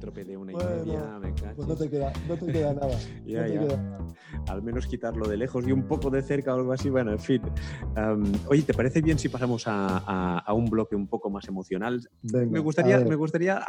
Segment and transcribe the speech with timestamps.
[0.00, 2.98] de una y media, me Pues no te queda, no te queda nada.
[3.26, 3.60] Ya, no te ya.
[3.60, 3.98] queda.
[4.48, 6.88] Al menos quitarlo de lejos y un poco de cerca o algo así.
[6.88, 7.42] Bueno, en fin.
[7.96, 11.46] Am, oye, ¿te parece bien si pasamos a, a- a un bloque un poco más
[11.48, 12.00] emocional?
[12.22, 13.60] Venga, Me gustaría, ver, me gustaría.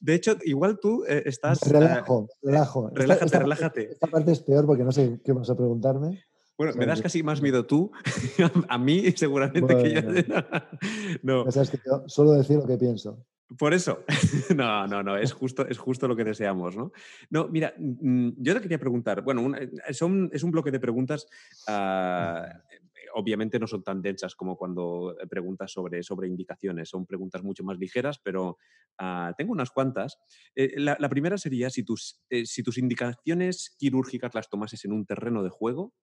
[0.00, 1.64] De hecho, igual tú eh, estás.
[1.66, 2.88] Eh, relajo, relajo.
[2.88, 3.92] Esta- relájate, esta- relájate.
[3.92, 6.24] Esta parte es peor porque no sé qué vas a preguntarme.
[6.56, 7.90] bueno, me das casi más miedo tú
[8.68, 10.00] a mí, seguramente que yo.
[11.22, 13.24] no, Ya sabes que yo suelo decir lo que pienso.
[13.58, 14.04] Por eso.
[14.56, 16.92] No, no, no, es justo, es justo lo que deseamos, ¿no?
[17.30, 21.26] No, mira, mm, yo te quería preguntar, bueno, eh, son, es un bloque de preguntas,
[21.68, 22.46] ah,
[23.14, 27.78] obviamente no son tan densas como cuando preguntas sobre, sobre indicaciones, son preguntas mucho más
[27.78, 28.58] ligeras, pero
[28.98, 30.18] ah, tengo unas cuantas.
[30.54, 34.92] Eh, la, la primera sería si tus, eh, si tus indicaciones quirúrgicas las tomases en
[34.92, 35.94] un terreno de juego,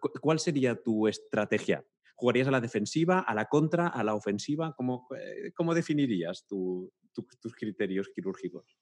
[0.00, 1.84] cu- ¿cuál sería tu estrategia?
[2.22, 4.72] ¿Jugarías a la defensiva, a la contra, a la ofensiva?
[4.76, 8.78] ¿Cómo, eh, cómo definirías tu- tu- tus criterios quirúrgicos?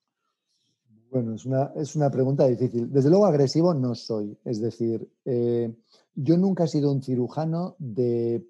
[1.10, 2.92] Bueno, es una, es una pregunta difícil.
[2.92, 4.36] Desde luego agresivo no soy.
[4.44, 5.74] Es decir, eh,
[6.14, 8.46] yo nunca he sido un cirujano de,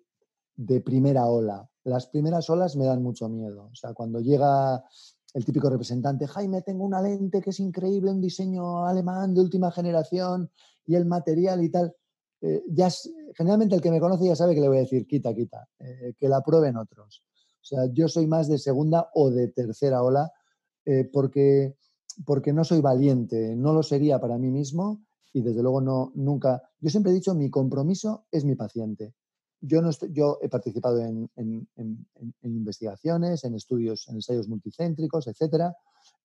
[0.57, 1.71] de primera ola.
[1.85, 3.69] Las primeras olas me dan mucho miedo.
[3.71, 4.83] O sea, cuando llega
[5.35, 9.71] el típico representante, Jaime, tengo una lente que es increíble, un diseño alemán de última
[9.71, 10.51] generación
[10.85, 11.95] y el material y tal.
[12.43, 12.89] eh, ya
[13.35, 16.15] generalmente el que me conoce ya sabe que le voy a decir, quita, quita, eh,
[16.17, 17.23] que la prueben otros.
[17.61, 20.31] O sea, yo soy más de segunda o de tercera ola
[20.85, 21.77] eh, porque
[22.27, 26.61] porque no soy valiente, no lo sería para mí mismo y desde luego no, nunca.
[26.81, 29.15] Yo siempre he dicho, mi compromiso es mi paciente.
[29.61, 32.07] Yo, no yo he participado en- en
[32.43, 35.75] investigaciones, en estudios, en ensayos multicéntricos, etcétera,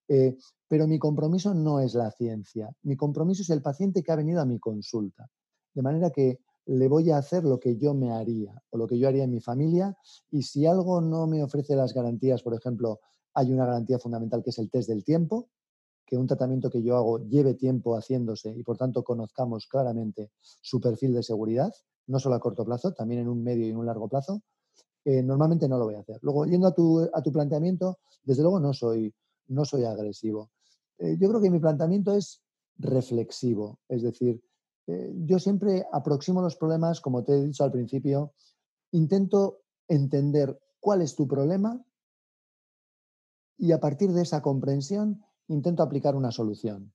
[0.08, 0.36] eh,
[0.68, 2.72] pero mi compromiso no es la ciencia.
[2.84, 5.30] Mi compromiso es el paciente que ha venido a mi consulta.
[5.74, 8.98] De manera que le voy a hacer lo que yo me haría o lo que
[8.98, 9.98] yo haría en mi familia
[10.32, 13.00] y si algo no me ofrece las garantías, por ejemplo,
[13.34, 15.50] hay una garantía fundamental que es el test del tiempo,
[16.06, 20.80] que un tratamiento que yo hago lleve tiempo haciéndose y por tanto conozcamos claramente su
[20.80, 21.74] perfil de seguridad,
[22.08, 24.42] no solo a corto plazo, también en un medio y en un largo plazo,
[25.04, 26.20] eh, normalmente no lo voy a hacer.
[26.22, 29.14] Luego, yendo a tu, a tu planteamiento, desde luego no soy,
[29.48, 30.52] no soy agresivo.
[30.98, 32.42] Eh, yo creo que mi planteamiento es
[32.78, 34.42] reflexivo, es decir,
[34.88, 38.34] eh, yo siempre aproximo los problemas, como te he dicho al principio,
[38.92, 41.84] intento entender cuál es tu problema
[43.58, 46.94] y a partir de esa comprensión intento aplicar una solución.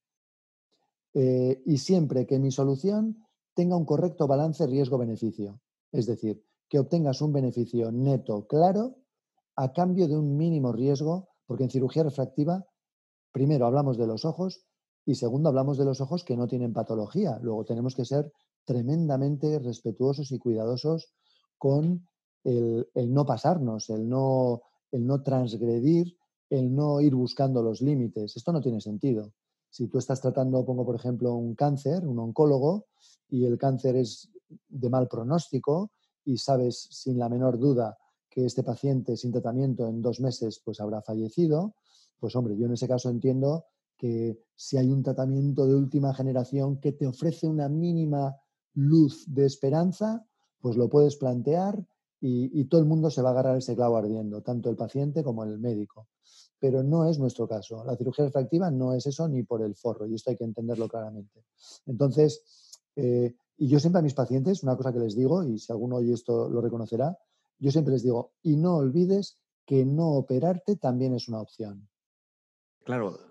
[1.14, 7.20] Eh, y siempre que mi solución tenga un correcto balance riesgo-beneficio, es decir, que obtengas
[7.20, 8.96] un beneficio neto claro
[9.56, 12.64] a cambio de un mínimo riesgo, porque en cirugía refractiva,
[13.32, 14.64] primero hablamos de los ojos
[15.04, 17.38] y segundo hablamos de los ojos que no tienen patología.
[17.42, 18.32] Luego tenemos que ser
[18.64, 21.12] tremendamente respetuosos y cuidadosos
[21.58, 22.06] con
[22.44, 24.62] el, el no pasarnos, el no,
[24.92, 26.16] el no transgredir,
[26.50, 28.36] el no ir buscando los límites.
[28.36, 29.32] Esto no tiene sentido.
[29.70, 32.86] Si tú estás tratando, pongo por ejemplo, un cáncer, un oncólogo,
[33.28, 34.30] y el cáncer es
[34.68, 35.92] de mal pronóstico
[36.24, 37.96] y sabes sin la menor duda
[38.28, 41.74] que este paciente sin tratamiento en dos meses pues habrá fallecido,
[42.18, 43.64] pues hombre, yo en ese caso entiendo
[44.00, 48.34] que si hay un tratamiento de última generación que te ofrece una mínima
[48.72, 50.24] luz de esperanza,
[50.58, 51.86] pues lo puedes plantear
[52.18, 55.44] y, todo el mundo se va a agarrar ese clavo ardiendo, tanto el paciente como
[55.44, 56.08] el médico.
[56.58, 57.84] Pero no es nuestro caso.
[57.84, 60.88] La cirugía refractiva no es eso ni por el forro, y esto hay que entenderlo
[60.88, 61.44] claramente.
[61.84, 62.42] Entonces,
[62.96, 65.96] eh, y yo siempre a mis pacientes, una cosa que les digo, y si alguno
[65.96, 67.18] oye esto lo reconocerá,
[67.58, 71.88] yo siempre les digo, y no olvides que no operarte también es una opción.
[72.84, 73.29] Claro,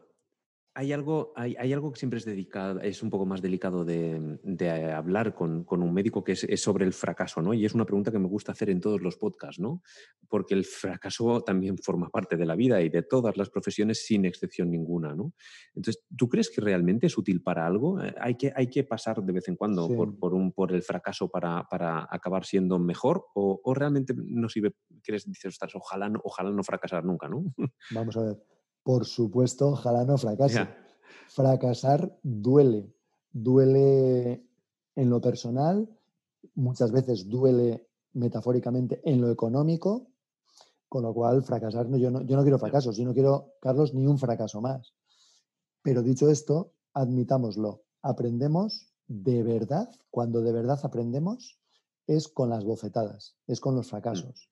[0.73, 4.39] hay algo, hay, hay algo que siempre es, dedicado, es un poco más delicado de,
[4.43, 7.53] de hablar con, con, un médico, que es, es, sobre el fracaso, ¿no?
[7.53, 9.81] Y es una pregunta que me gusta hacer en todos los podcasts, ¿no?
[10.27, 14.25] Porque el fracaso también forma parte de la vida y de todas las profesiones sin
[14.25, 15.33] excepción ninguna, ¿no?
[15.73, 18.01] Entonces, ¿tú crees que realmente es útil para algo?
[18.01, 19.95] Eh, ¿Hay que, hay que pasar de vez en cuando sí.
[19.95, 23.25] por, por, un, por el fracaso para, para acabar siendo mejor?
[23.33, 24.73] ¿O, o realmente no sirve,
[25.03, 27.43] crees, dices, ojalá no, ojalá no fracasar nunca, ¿no?
[27.91, 30.55] Vamos a ver por supuesto, ojalá no fracase.
[30.55, 30.75] Yeah.
[31.27, 32.93] Fracasar duele.
[33.31, 34.43] Duele
[34.95, 35.87] en lo personal,
[36.55, 40.07] muchas veces duele metafóricamente en lo económico,
[40.87, 43.93] con lo cual fracasar, no, yo, no, yo no quiero fracasos, yo no quiero, Carlos,
[43.93, 44.93] ni un fracaso más.
[45.83, 51.59] Pero dicho esto, admitámoslo, aprendemos de verdad, cuando de verdad aprendemos,
[52.07, 54.49] es con las bofetadas, es con los fracasos.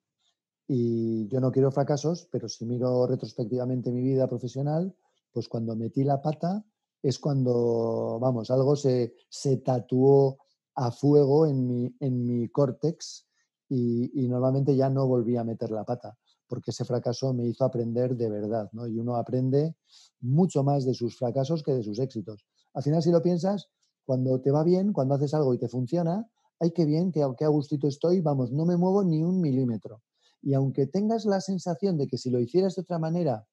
[0.70, 4.94] Y yo no quiero fracasos, pero si miro retrospectivamente mi vida profesional,
[5.32, 6.62] pues cuando metí la pata
[7.02, 10.38] es cuando, vamos, algo se, se tatuó
[10.74, 13.26] a fuego en mi, en mi córtex
[13.68, 16.16] y, y, normalmente ya no volví a meter la pata.
[16.46, 18.86] porque ese fracaso me hizo aprender de verdad, ¿no?
[18.86, 19.76] Y uno aprende
[20.20, 22.46] mucho más de sus fracasos que de sus éxitos.
[22.72, 23.68] Al final, si lo piensas,
[24.06, 26.26] cuando te va bien, cuando haces algo y te funciona,
[26.60, 30.02] ay, qué bien, qué, qué a gustito estoy, vamos, no me muevo ni un milímetro.
[30.42, 33.46] Y aunque tengas la sensación de que si lo hicieras de otra manera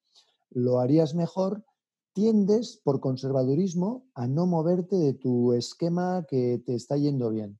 [0.51, 1.65] lo harías mejor,
[2.13, 7.59] tiendes por conservadurismo a no moverte de tu esquema que te está yendo bien.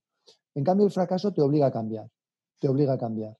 [0.54, 2.10] En cambio, el fracaso te obliga a cambiar,
[2.58, 3.36] te obliga a cambiar.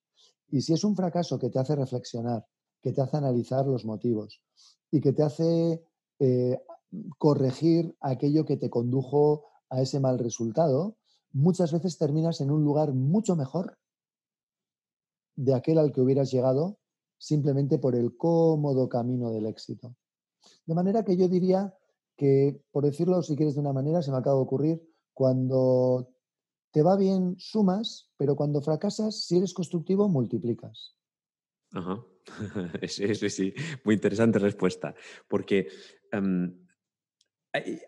[0.49, 2.45] Y si es un fracaso que te hace reflexionar,
[2.83, 4.43] que te hace analizar los motivos
[4.91, 5.83] y que te hace
[6.19, 6.61] eh,
[7.19, 10.97] corregir aquello que te condujo a ese mal resultado,
[11.33, 13.79] muchas veces terminas en un lugar mucho mejor
[15.37, 16.79] de aquel al que hubieras llegado
[17.19, 19.95] simplemente por el cómodo camino del éxito.
[20.67, 21.75] De manera que yo diría
[22.17, 26.13] que, por decirlo si quieres de una manera, se me acaba de ocurrir, cuando
[26.73, 30.95] te va bien sumas, pero cuando fracasas, si eres constructivo, multiplicas.
[31.73, 32.05] Ajá.
[32.89, 33.55] Sí, sí.
[33.85, 34.95] Muy interesante respuesta.
[35.29, 35.69] Porque
[36.11, 36.66] em,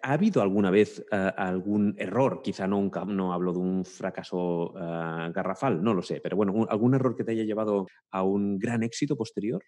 [0.03, 2.43] ¿Ha habido alguna vez eh, algún error?
[2.43, 6.95] Quizá no, no hablo de un fracaso eh, garrafal, no lo sé, pero bueno, ¿algún
[6.95, 9.63] error que te haya llevado a un gran éxito posterior?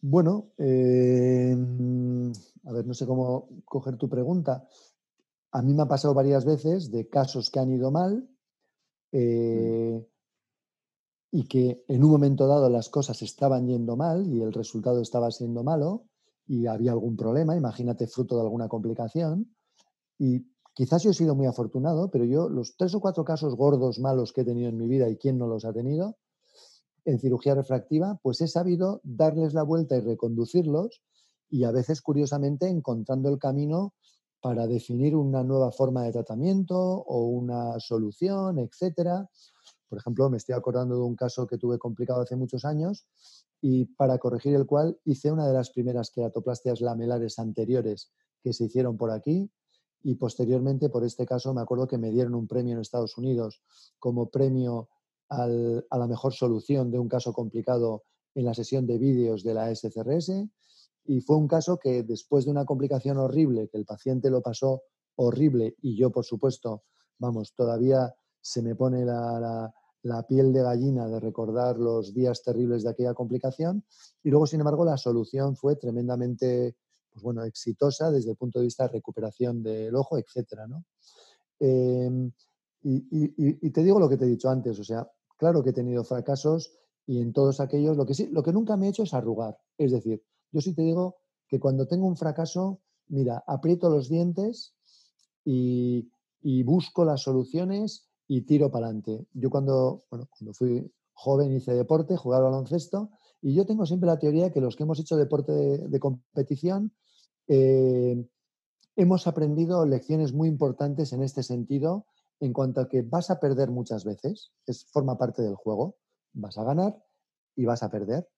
[0.00, 0.62] Bueno, a
[2.72, 4.68] ver, no sé cómo coger tu pregunta.
[5.52, 8.28] A mí me ha pasado varias veces de casos que han ido mal mm.
[9.12, 10.06] eh,
[11.32, 15.30] y que en un momento dado las cosas estaban yendo mal y el resultado estaba
[15.30, 16.07] siendo malo
[16.48, 19.54] y había algún problema, imagínate fruto de alguna complicación.
[20.18, 24.00] Y quizás yo he sido muy afortunado, pero yo los tres o cuatro casos gordos,
[24.00, 26.16] malos que he tenido en mi vida y quién no los ha tenido,
[27.04, 31.02] en cirugía refractiva, pues he sabido darles la vuelta y reconducirlos
[31.50, 33.94] y a veces, curiosamente, encontrando el camino
[34.40, 39.28] para definir una nueva forma de tratamiento o una solución, etcétera.
[39.88, 43.06] Por ejemplo, me estoy acordando de un caso que tuve complicado hace muchos años
[43.60, 48.12] y para corregir el cual hice una de las primeras queratoplastias lamelares anteriores
[48.42, 49.50] que se hicieron por aquí
[50.02, 53.62] y posteriormente por este caso me acuerdo que me dieron un premio en Estados Unidos
[53.98, 54.88] como premio
[55.28, 58.04] a la mejor solución de un caso complicado
[58.34, 60.30] en la sesión de vídeos de la SCRS
[61.04, 64.82] y fue un caso que después de una complicación horrible, que el paciente lo pasó
[65.16, 66.84] horrible y yo por supuesto,
[67.18, 72.90] vamos, todavía se me pone la piel de gallina de recordar los días terribles de
[72.90, 73.84] aquella complicación.
[74.22, 76.76] Y luego, sin embargo, la solución fue tremendamente
[77.18, 80.62] pues bueno, exitosa desde el punto de vista de recuperación del ojo, etc.
[81.58, 82.30] Em,
[82.82, 86.04] y, te digo lo que te he dicho antes, o sea, claro que he tenido
[86.04, 86.72] fracasos
[87.06, 89.58] y en todos aquellos, lo que, sí, lo que nunca me he hecho es arrugar.
[89.76, 91.16] Es decir, yo sí te digo
[91.48, 94.74] que cuando tengo un fracaso, mira, aprieto los dientes
[95.44, 99.26] y busco las soluciones y tiro para adelante.
[99.32, 103.10] Yo cuando, bueno, cuando fui joven hice deporte, jugaba baloncesto
[103.40, 106.92] y yo tengo siempre la teoría de que los que hemos hecho deporte de, competición
[107.48, 108.24] eh,
[108.94, 112.06] hemos aprendido lecciones muy importantes en este sentido
[112.40, 115.96] en cuanto a que vas a perder muchas veces, es, forma parte del juego,
[116.34, 117.02] vas a ganar
[117.56, 118.28] y vas a perder,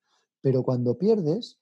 [0.40, 1.60] pero cuando pierdes,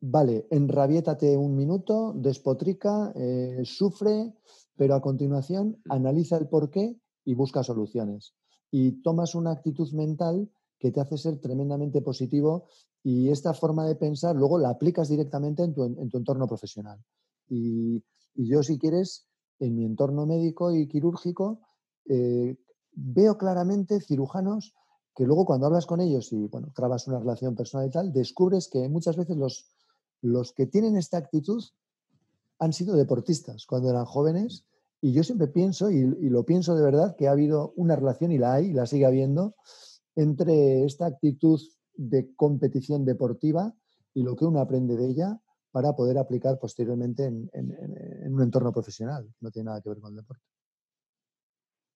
[0.00, 4.32] vale, enrabiétate un minuto, despotrica, eh, sufre,
[4.76, 8.34] pero a continuación analiza el porqué y busca soluciones.
[8.70, 12.66] Y tomas una actitud mental que te hace ser tremendamente positivo
[13.04, 16.98] y esta forma de pensar luego la aplicas directamente en tu, entorno profesional.
[17.48, 18.02] Y,
[18.34, 21.60] yo, si quieres, en mi entorno médico y quirúrgico,
[22.06, 22.56] eh,
[22.92, 24.74] veo claramente cirujanos
[25.14, 28.68] que luego cuando hablas con ellos y bueno, trabas una relación personal y tal, descubres
[28.68, 29.66] que muchas veces los,
[30.22, 31.62] los que tienen esta actitud
[32.58, 34.64] han sido deportistas cuando eran jóvenes
[35.04, 38.38] y yo siempre pienso, y, lo pienso de verdad, que ha habido una relación, y
[38.38, 39.56] la hay, y la sigue habiendo,
[40.14, 41.60] entre esta actitud
[41.94, 43.74] de competición deportiva
[44.14, 45.40] y lo que uno aprende de ella
[45.72, 49.28] para poder aplicar posteriormente en, en un entorno profesional.
[49.40, 50.44] No tiene nada que ver con el deporte.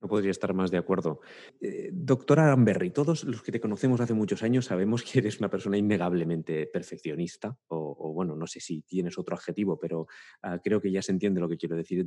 [0.01, 1.21] No podría estar más de acuerdo.
[1.61, 5.49] Eh, doctora Amberry, todos los que te conocemos hace muchos años sabemos que eres una
[5.49, 10.07] persona innegablemente perfeccionista, o, bueno, no sé si tienes otro adjetivo, pero
[10.43, 12.05] ah, creo que ya se entiende lo que quiero decir.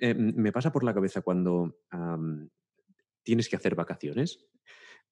[0.00, 1.76] Eh, me pasa por la cabeza cuando
[3.22, 4.46] tienes que hacer vacaciones.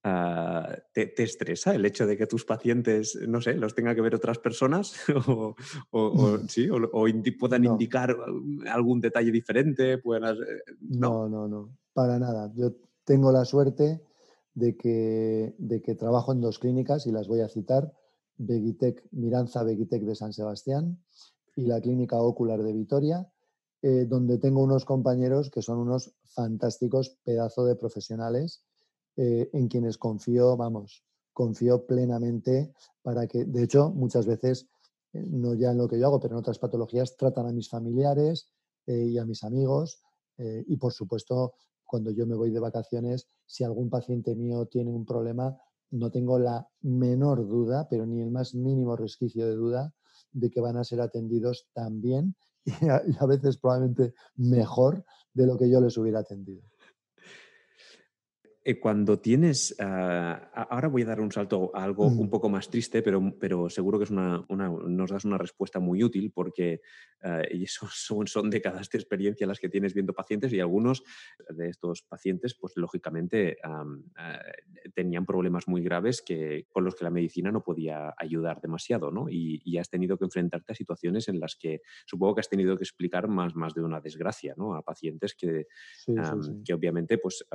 [0.05, 4.15] Ah, ¿te, estresa el hecho de que tus pacientes, no sé, los tenga que ver
[4.15, 4.95] otras personas
[5.27, 5.57] o,
[6.49, 6.69] ¿sí?
[6.71, 7.07] o,
[7.39, 8.17] puedan indicar
[8.71, 9.95] algún detalle diferente?
[9.95, 10.01] Eh,
[10.81, 12.53] no, no, no para nada.
[12.55, 14.01] Yo tengo la suerte
[14.55, 17.93] de que, de que trabajo en dos clínicas y las voy a citar,
[18.37, 21.03] Begitec, Miranza Begitec de San Sebastián
[21.57, 23.29] y la Clínica Ocular de Vitoria,
[23.83, 28.63] eh, donde tengo unos compañeros que son unos fantásticos pedazos de profesionales
[29.17, 31.03] eh, en quienes confío, vamos,
[31.33, 34.69] confío plenamente para que, de hecho, muchas veces,
[35.15, 37.69] eh, no ya en lo que yo hago, pero en otras patologías, tratan a mis
[37.69, 38.53] familiares
[38.87, 40.01] y a mis amigos.
[40.39, 41.53] Y por supuesto,
[41.89, 45.57] cuando yo me voy de vacaciones, si algún paciente mío tiene un problema,
[45.91, 49.95] no tengo la menor duda, pero ni el más mínimo resquicio de duda,
[50.31, 55.57] de que van a ser atendidos tan bien y a, veces probablemente mejor de lo
[55.57, 56.63] que yo les hubiera atendido.
[58.65, 62.31] Eh, cuando tienes, ah, ahora voy a dar un salto a algo un mm.
[62.31, 66.33] poco más triste, pero, pero seguro que es una, nos das una respuesta muy útil
[66.33, 66.81] porque
[67.23, 71.05] uh, son, son, décadas de experiencia las que tienes viendo pacientes y algunos
[71.49, 73.59] de estos pacientes, pues lógicamente eh,
[74.95, 79.29] tenían problemas muy graves que, con los que la medicina no podía ayudar demasiado, ¿no?
[79.31, 82.83] Y, has tenido que enfrentarte a situaciones en las que supongo que has tenido que
[82.83, 84.75] explicar más, más de una desgracia, ¿no?
[84.75, 85.69] A pacientes que,
[86.65, 87.47] que obviamente, pues,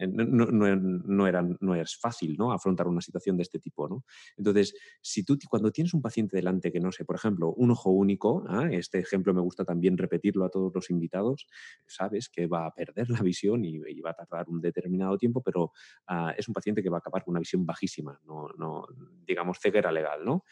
[0.00, 2.52] no, no, era, no es fácil ¿no?
[2.52, 3.88] afrontar una situación de este tipo.
[3.88, 4.04] ¿no?
[4.36, 7.90] Entonces, si tú cuando tienes un paciente delante que no sé, por ejemplo, un ojo
[7.90, 8.68] único, ¿ah?
[8.70, 11.46] este ejemplo me gusta también repetirlo a todos los invitados,
[11.86, 15.72] sabes que va a perder la visión y, va a tardar un determinado tiempo, pero
[16.06, 18.86] ah, es un paciente que va a acabar con una visión bajísima, no, no
[19.26, 20.44] digamos ceguera legal, ¿no?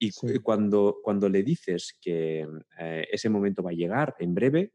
[0.00, 2.46] Y cuando, cuando le dices que
[2.78, 4.74] eh, ese momento va a llegar en breve,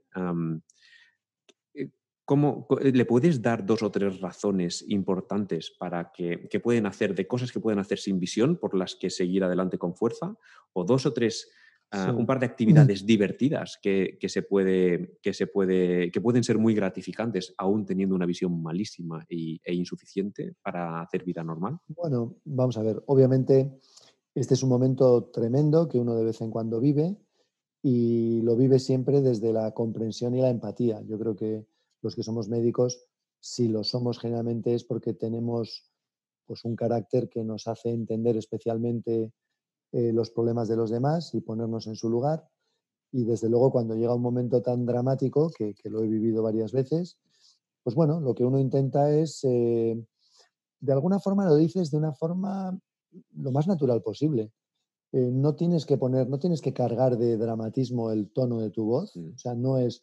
[2.25, 7.51] ¿Cómo, ¿Le puedes dar dos o tres razones importantes para que, pueden hacer, de cosas
[7.51, 10.33] que pueden hacer sin visión, por las que seguir adelante con fuerza?
[10.71, 11.49] ¿O dos o tres,
[11.91, 12.45] ah, un par de
[12.91, 18.15] actividades divertidas que, se puede, que, se puede, que pueden ser muy gratificantes, aún teniendo
[18.15, 21.79] una visión malísima e insuficiente para hacer vida normal?
[21.89, 23.03] Bueno, vamos a ver.
[23.07, 23.79] Obviamente,
[24.33, 27.17] este es un momento tremendo que uno de vez en cuando vive
[27.81, 31.01] y lo vive siempre desde la comprensión y la empatía.
[31.01, 31.72] Yo creo que
[32.03, 33.03] los que somos médicos,
[33.39, 35.89] si lo somos generalmente es porque tenemos
[36.45, 39.33] pues, un carácter que nos hace entender especialmente
[39.91, 42.47] eh, los problemas de los demás y ponernos en su lugar.
[43.11, 47.17] Y desde luego cuando llega un momento tan dramático, que, lo he vivido varias veces,
[47.83, 50.03] pues bueno, lo que uno intenta es, eh,
[50.79, 52.79] de alguna forma lo dices de una forma
[53.35, 54.51] lo más natural posible.
[55.11, 58.85] Eh, no tienes que poner, no tienes que cargar de dramatismo el tono de tu
[58.85, 59.33] voz, mm.
[59.35, 60.01] o sea, no es,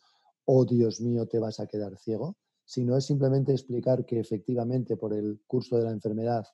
[0.52, 5.14] oh Dios mío, te vas a quedar ciego, sino es simplemente explicar que efectivamente por
[5.14, 6.45] el curso de la enfermedad,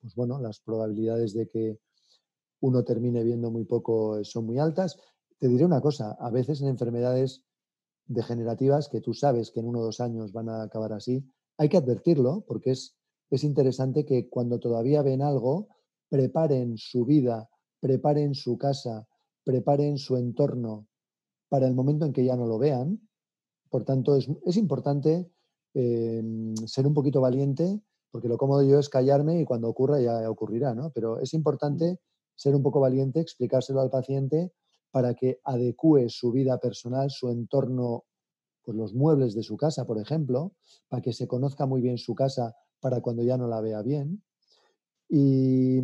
[0.00, 1.78] pues bueno, las probabilidades de que
[2.62, 4.98] uno termine viendo muy poco son muy altas.
[5.38, 7.44] Te diré una cosa, a veces en enfermedades
[8.06, 11.24] degenerativas que tú sabes que en uno o dos años van a acabar así,
[11.56, 12.96] hay que advertirlo porque es,
[13.30, 15.68] es interesante que cuando todavía ven algo,
[16.08, 19.06] preparen su vida, preparen su casa,
[19.44, 20.88] preparen su entorno
[21.48, 23.00] para el momento en que ya no lo vean
[23.74, 25.28] por tanto, es, importante
[25.74, 30.30] em, ser un poquito valiente, porque lo cómodo yo es callarme y cuando ocurra ya
[30.30, 30.92] ocurrirá, ¿no?
[30.92, 31.98] Pero es importante
[32.36, 34.52] ser un poco valiente, explicárselo al paciente
[34.92, 38.04] para que adecue su vida personal, su entorno,
[38.62, 40.52] pues los muebles de su casa, por ejemplo,
[40.86, 44.22] para que se conozca muy bien su casa para cuando ya no la vea bien.
[45.08, 45.80] Y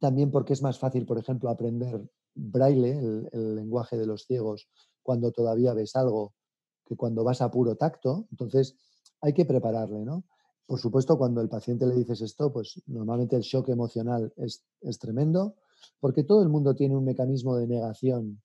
[0.00, 4.68] también porque es más fácil, por ejemplo, aprender braille, el lenguaje de los ciegos,
[5.00, 6.34] cuando todavía ves algo
[6.84, 8.76] que cuando vas a puro tacto, entonces
[9.20, 10.24] hay que prepararle, ¿no?
[10.66, 14.64] Por supuesto, cuando el paciente le dices esto, pues normalmente el shock emocional es,
[14.98, 15.56] tremendo,
[16.00, 18.42] porque todo el mundo tiene un mecanismo de negación.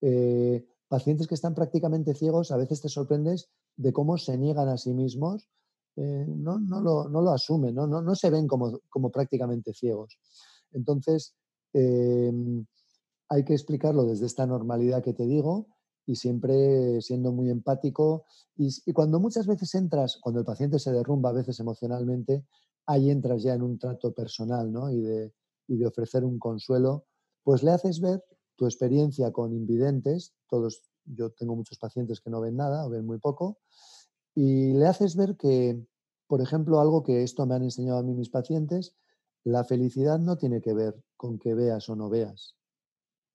[0.00, 4.76] Eh, pacientes que están prácticamente ciegos, a veces te sorprendes de cómo se niegan a
[4.76, 5.48] sí mismos,
[5.96, 10.16] eh, no, no, lo, asumen, no, no, se ven como, como prácticamente ciegos.
[10.70, 11.34] Entonces,
[11.72, 12.64] em,
[13.28, 15.66] hay que explicarlo desde esta normalidad que te digo,
[16.08, 18.24] y siempre siendo muy empático.
[18.56, 22.46] Y, cuando muchas veces entras, cuando el paciente se derrumba a veces emocionalmente,
[22.86, 24.90] ahí entras ya en un trato personal ¿no?
[24.90, 25.34] y, de,
[25.68, 27.04] y de ofrecer un consuelo,
[27.44, 28.24] pues le haces ver
[28.56, 33.04] tu experiencia con invidentes, todos, yo tengo muchos pacientes que no ven nada o ven
[33.04, 33.58] muy poco,
[34.34, 35.86] y le haces ver que,
[36.26, 38.96] por ejemplo, algo que esto me han enseñado a mí mis pacientes,
[39.44, 42.56] la felicidad no tiene que ver con que veas o no veas.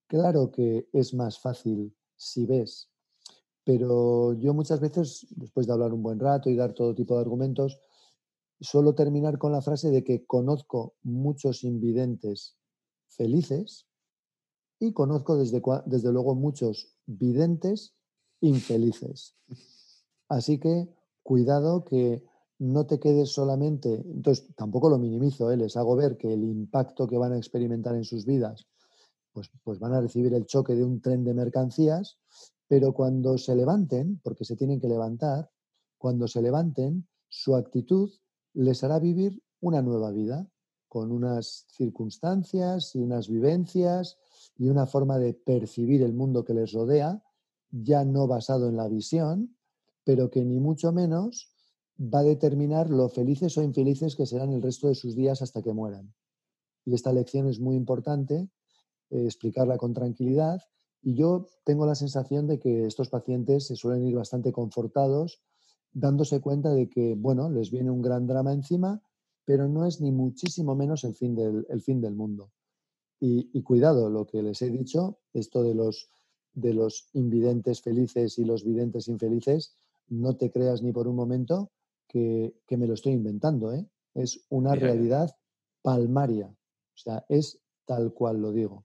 [0.08, 2.90] Claro que es más fácil si ves.
[3.64, 7.22] Pero yo muchas veces, después de hablar un buen rato y dar todo tipo de
[7.22, 7.80] argumentos,
[8.60, 12.58] suelo terminar con la frase de que conozco muchos invidentes
[13.08, 13.88] felices
[14.80, 17.96] y conozco desde, desde luego muchos videntes
[18.42, 19.36] infelices.
[20.28, 20.90] Así que
[21.22, 22.24] cuidado que
[22.60, 25.58] no te quedes solamente, entonces tampoco lo minimizo, ¿eh?
[25.58, 28.68] les hago ver que el impacto que van a experimentar en sus vidas
[29.34, 32.20] pues, pues van a recibir el choque de un tren de mercancías,
[32.68, 35.52] pero cuando se levanten, porque se tienen que levantar,
[35.98, 38.12] cuando se levanten, su actitud
[38.54, 40.48] les hará vivir una nueva vida,
[40.88, 44.20] con unas circunstancias y unas vivencias
[44.58, 47.24] y una forma de percibir el mundo que les rodea,
[47.72, 49.58] ya no basado en la visión,
[50.04, 51.52] pero que ni mucho menos
[52.00, 55.64] va a determinar lo felices o infelices que serán el resto de sus días hasta
[55.64, 56.14] que mueran.
[56.86, 58.50] Y esta lección es muy importante,
[59.14, 60.62] eh, explicarla con tranquilidad.
[61.02, 65.42] Y yo tengo la sensación de que estos pacientes se suelen ir bastante confortados,
[65.92, 69.02] dándose cuenta de que, bueno, les viene un gran drama encima,
[69.46, 72.52] pero no es ni muchísimo menos el fin del, el fin del mundo.
[73.26, 76.10] Y, cuidado, lo que les he dicho, esto de los,
[76.54, 79.78] de los invidentes felices y los videntes infelices,
[80.10, 81.72] no te creas ni por un momento
[82.06, 83.72] que, me lo estoy inventando.
[83.72, 83.88] ¿eh?
[84.14, 85.34] Es una realidad
[85.82, 86.48] palmaria.
[86.48, 88.84] O sea, es tal cual lo digo.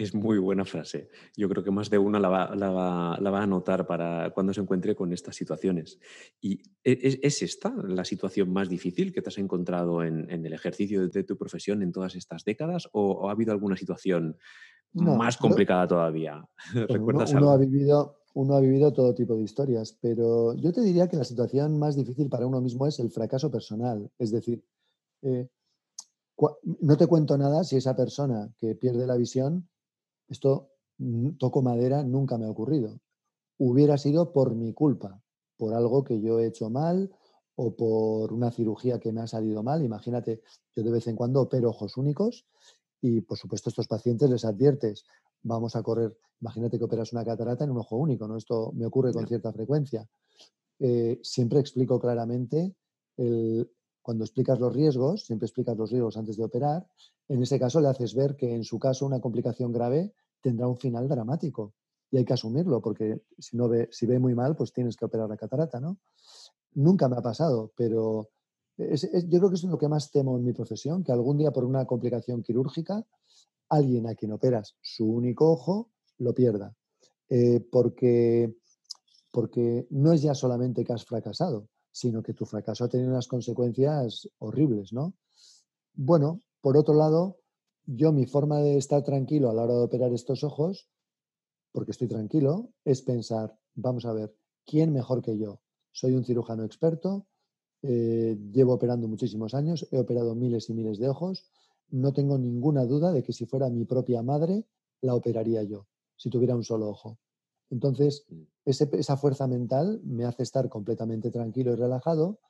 [0.00, 1.10] Es muy buena frase.
[1.36, 4.62] Yo creo que más de una la va, la va, a notar para cuando se
[4.62, 5.98] encuentre con estas situaciones.
[6.40, 11.06] ¿Y e, es, esta la situación más difícil que te has encontrado en, el ejercicio
[11.06, 14.38] de, tu profesión en todas estas décadas o, ha habido alguna situación
[14.94, 16.48] más complicada todavía?
[16.88, 21.08] ¿Recuerdas uno, ha vivido, uno ha vivido todo tipo de historias, pero yo te diría
[21.08, 24.10] que la situación más difícil para uno mismo es el fracaso personal.
[24.18, 24.64] Es decir,
[25.20, 25.46] eh,
[26.80, 29.68] no te cuento nada si esa persona que pierde la visión
[30.30, 33.00] esto, mm, toco madera, nunca me ha ocurrido.
[33.58, 35.20] Hubiera sido por mi culpa,
[35.56, 37.10] por algo que yo he hecho mal
[37.56, 39.84] o por una cirugía que me ha salido mal.
[39.84, 40.40] Imagínate,
[40.74, 42.46] yo de vez en cuando opero ojos únicos
[43.02, 45.04] y, por supuesto, a estos pacientes les adviertes,
[45.42, 48.36] vamos a correr, imagínate que operas una catarata en un ojo único, ¿no?
[48.36, 50.08] Esto me ocurre con cierta frecuencia.
[50.78, 52.74] Eh, siempre explico claramente,
[54.02, 56.86] cuando explicas los riesgos, siempre explicas los riesgos antes de operar,
[57.28, 60.76] en ese caso le haces ver que en su caso una complicación grave tendrá un
[60.76, 61.74] final dramático
[62.10, 65.04] y hay que asumirlo porque si, no ve, si ve muy mal, pues tienes que
[65.04, 65.98] operar la catarata, ¿no?
[66.74, 68.30] Nunca me ha pasado, pero
[68.76, 71.64] yo creo que es lo que más temo en mi profesión, que algún día por
[71.64, 73.04] una complicación quirúrgica
[73.68, 76.74] alguien a quien operas su único ojo lo pierda.
[77.28, 78.56] Eh, porque,
[79.30, 83.28] porque no es ya solamente que has fracasado, sino que tu fracaso ha tenido unas
[83.28, 85.14] consecuencias horribles, ¿no?
[85.94, 87.38] Bueno, por otro lado,
[87.86, 90.88] yo mi forma de estar tranquilo a la hora de operar estos ojos,
[91.72, 95.60] porque estoy tranquilo, es pensar, vamos a ver, ¿quién mejor que yo?
[95.92, 97.26] Soy un cirujano experto,
[97.82, 101.44] eh, llevo operando muchísimos años, he operado miles y miles de ojos,
[101.88, 104.64] no tengo ninguna duda de que si fuera mi propia madre,
[105.00, 107.18] la operaría yo, si tuviera un solo ojo.
[107.70, 108.42] Entonces, mm.
[108.66, 112.40] esa fuerza mental me hace estar completamente tranquilo y relajado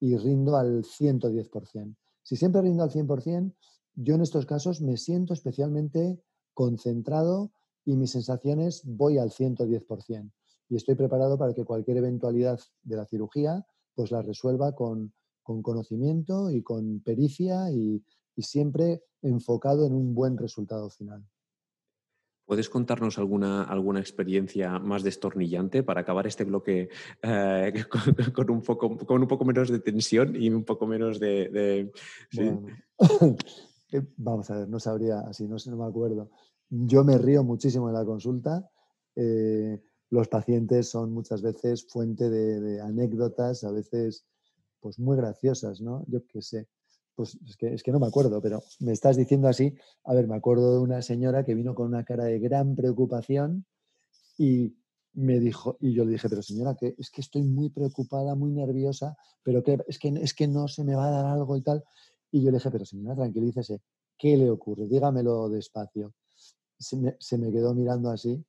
[0.00, 1.96] y rindo al 110%.
[2.22, 3.54] Si siempre rindo al 100%,
[3.96, 6.20] yo en estos casos me siento especialmente
[6.52, 7.52] concentrado
[7.84, 10.32] y mis sensaciones voy al 110%.
[10.68, 15.12] Y estoy preparado para que cualquier eventualidad de la cirugía pues la resuelva con,
[15.44, 18.02] conocimiento y con pericia y
[18.38, 21.24] siempre enfocado en un buen resultado final.
[22.46, 26.90] ¿Puedes contarnos alguna, alguna experiencia más destornillante para acabar este bloque
[27.22, 27.84] eh,
[28.34, 31.90] con, un poco, con un poco menos de tensión y un poco menos de...
[33.92, 36.28] Eh, vamos a ver, no sabría, así no, no me acuerdo.
[36.68, 38.68] Yo me río muchísimo en la consulta.
[39.14, 39.80] Eh,
[40.10, 44.26] los pacientes son muchas veces fuente de, de, anécdotas, a veces
[44.80, 46.04] pues muy graciosas, ¿no?
[46.08, 46.66] Yo qué sé.
[47.14, 47.38] Pues
[47.70, 49.74] es que, no me acuerdo, pero me estás diciendo así.
[50.04, 53.64] A ver, me acuerdo de una señora que vino con una cara de gran preocupación
[54.36, 54.74] y
[55.12, 58.50] me dijo, y yo le dije, pero señora, que es que estoy muy preocupada, muy
[58.50, 61.62] nerviosa, pero que es que, es que no se me va a dar algo y
[61.62, 61.84] tal.
[62.32, 63.80] Y yo le dije, pero señora, tranquilícese,
[64.18, 64.88] ¿qué le ocurre?
[64.88, 66.14] Dígamelo despacio.
[66.76, 68.44] Se me, se me quedó mirando así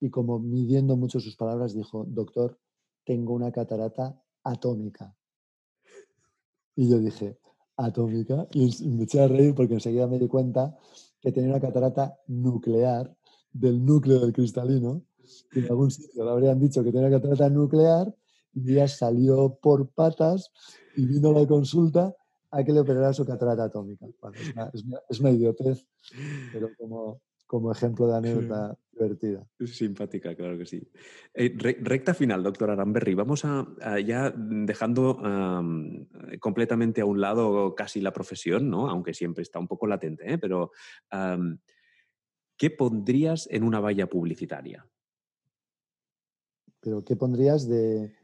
[0.00, 2.58] y como midiendo mucho sus palabras, dijo, doctor,
[3.04, 5.14] tengo una catarata atómica.
[6.76, 7.38] Y yo dije,
[7.78, 10.76] atómica y me eché a reír porque enseguida me di cuenta
[11.20, 13.16] que tenía una catarata nuclear
[13.52, 15.02] del núcleo del cristalino.
[15.52, 18.14] En algún sitio le habrían dicho que tenía catarata nuclear
[18.52, 20.50] y ya salió por patas
[20.96, 22.14] y vino a la consulta
[22.50, 24.06] a que le operara su catarata atómica.
[24.54, 24.70] una,
[25.08, 25.86] es, una, idiotez,
[26.52, 29.44] pero como, como ejemplo de anécdota divertida.
[29.64, 30.86] Simpática, claro que sí.
[31.34, 33.14] Eh, recta final, doctor Aramberri.
[33.14, 33.66] Vamos a,
[34.04, 35.18] ya dejando
[36.38, 38.88] completamente a un lado casi la profesión, ¿no?
[38.88, 40.38] aunque siempre está un poco latente, ¿eh?
[40.38, 40.70] pero
[42.56, 44.86] ¿qué pondrías en una valla publicitaria?
[46.80, 48.14] ¿Pero qué pondrías de,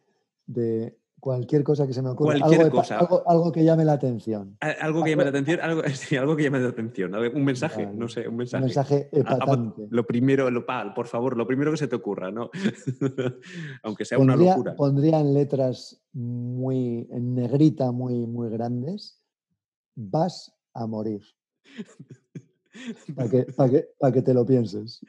[0.46, 2.38] de Cualquier cosa que se me ocurra.
[2.38, 2.98] Cualquier algo, cosa.
[2.98, 4.58] Algo, que llame la atención.
[4.60, 5.80] Algo que llame la atención, algo,
[6.20, 7.14] algo que llame la atención.
[7.14, 8.62] Un mensaje, no sé, un mensaje.
[8.62, 9.86] Un mensaje epatante.
[9.88, 12.50] lo primero, lo, por favor, lo primero que se te ocurra, ¿no?
[13.84, 14.76] Aunque sea una locura.
[14.76, 19.24] Pondría en letras muy, en negrita muy, muy grandes,
[19.94, 21.22] vas a morir.
[23.16, 23.46] Para que,
[24.12, 25.00] que, te lo pienses.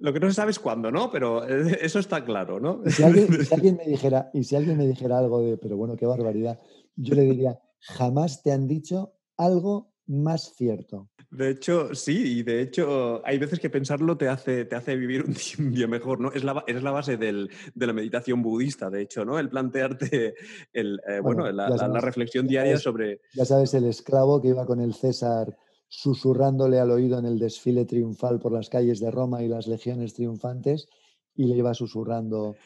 [0.00, 1.10] Lo que no se sabe es cuándo, ¿no?
[1.10, 2.82] Pero eso está claro, ¿no?
[2.86, 3.02] si,
[3.52, 6.60] alguien, me dijera, y si alguien me dijera algo de, pero bueno, qué barbaridad,
[6.96, 11.08] yo le diría, jamás te han dicho algo más cierto.
[11.30, 15.24] De hecho, sí, y de hecho hay veces que pensarlo te hace, te hace vivir
[15.24, 15.34] un
[15.72, 16.30] día mejor, ¿no?
[16.30, 19.38] Es la, es la base de la meditación budista, de hecho, ¿no?
[19.38, 20.34] El plantearte
[20.72, 23.20] el, eh, bueno, la, reflexión diaria sobre...
[23.34, 25.56] Ya sabes, el esclavo que iba con el César
[25.96, 30.14] susurrándole al oído en el desfile triunfal por las calles de Roma y las legiones
[30.14, 30.88] triunfantes
[31.36, 32.56] y le iba susurrando,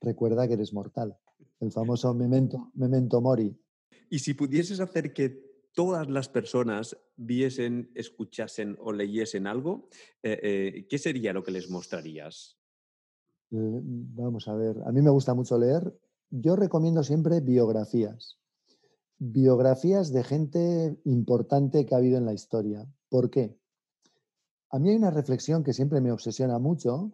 [0.00, 1.16] recuerda que eres mortal.
[1.58, 3.56] El famoso memento, memento mori.
[4.08, 9.88] Y si pudieses hacer que todas las personas viesen, escuchasen o leyesen algo,
[10.22, 12.58] eh, eh, ¿qué sería lo que les mostrarías?
[13.50, 15.98] Vamos a ver, a mí me gusta mucho leer.
[16.30, 18.41] Yo recomiendo siempre biografías.
[19.24, 22.92] Biografías de gente importante que ha habido en la historia.
[23.08, 23.56] ¿Por qué?
[24.68, 27.12] A mí hay una reflexión que siempre me obsesiona mucho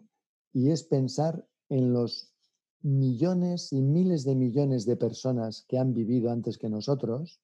[0.51, 2.33] y es pensar en los
[2.81, 7.41] millones y miles de millones de personas que han vivido antes que nosotros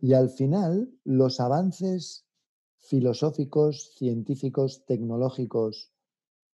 [0.00, 2.26] y al final, los avances
[2.78, 5.92] filosóficos, científicos, tecnológicos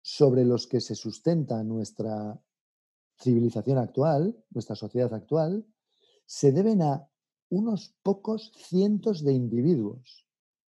[0.02, 2.40] sobre los que se sustenta nuestra
[3.20, 5.66] civilización actual, nuestra sociedad actual,
[6.30, 7.07] se deben a
[7.50, 10.26] unos pocos cientos de individuos.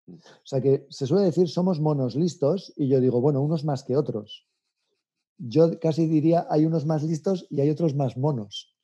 [0.08, 3.84] O sea que se suele decir somos monos listos y yo digo, bueno, unos más
[3.84, 4.46] que otros.
[5.38, 8.74] Yo casi diría hay unos más listos y hay otros más monos.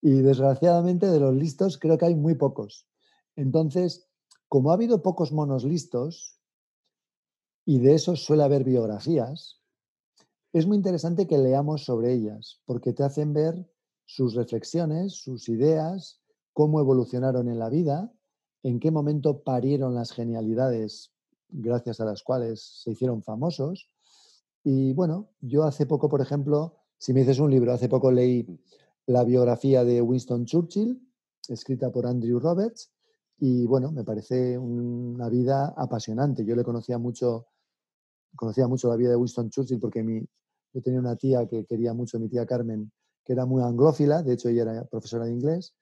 [0.00, 2.88] Y desgraciadamente de los listos creo que hay muy pocos.
[3.34, 4.08] Entonces,
[4.48, 6.36] como ha habido pocos monos listos,
[7.66, 9.60] y de esos suele haber biografías,
[10.52, 13.68] es muy interesante que leamos sobre ellas, porque te hacen ver
[14.06, 16.22] sus reflexiones, sus ideas,
[16.56, 18.10] cómo evolucionaron en la vida,
[18.62, 21.12] en qué momento parieron las genialidades
[21.50, 23.90] gracias a las cuales se hicieron famosos.
[24.64, 28.46] Y bueno, yo hace poco, por ejemplo, si me dices un libro, hace poco leí
[29.04, 30.98] la biografía de Winston Churchill,
[31.46, 32.90] escrita por Andrew Roberts,
[33.38, 36.42] y bueno, me parece una vida apasionante.
[36.42, 37.48] Yo le conocía mucho,
[38.34, 40.26] conocía mucho la vida de Winston Churchill porque mi,
[40.72, 42.90] yo tenía una tía que quería mucho, mi tía Carmen,
[43.26, 45.74] que era muy anglófila, de hecho ella era profesora de inglés,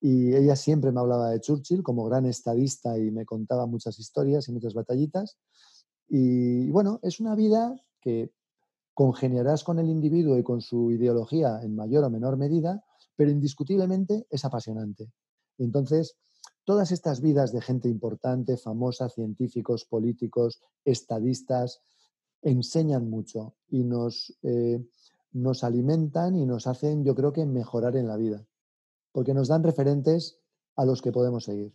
[0.00, 4.48] y ella siempre me hablaba de Churchill como gran estadista y me contaba muchas historias
[4.48, 5.38] y muchas batallitas.
[6.08, 8.32] Y bueno, es una vida que
[8.94, 12.82] congeniarás con el individuo y con su ideología en mayor o menor medida,
[13.14, 15.12] pero indiscutiblemente es apasionante.
[15.58, 16.16] Entonces,
[16.64, 21.82] todas estas vidas de gente importante, famosa, científicos, políticos, estadistas,
[22.42, 24.82] enseñan mucho y nos, eh,
[25.32, 28.46] nos alimentan y nos hacen, yo creo que, mejorar en la vida,
[29.12, 30.40] porque nos dan referentes
[30.76, 31.72] a los que podemos seguir.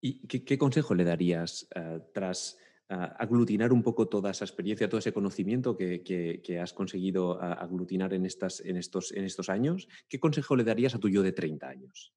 [0.00, 4.98] ¿Y qué, consejo le darías eh, tras eh, aglutinar un poco toda esa experiencia, todo
[4.98, 9.88] ese conocimiento que, has conseguido aglutinar en, estas, en, estos, en estos años?
[10.08, 12.12] ¿Qué consejo le darías a tu yo de 30 años?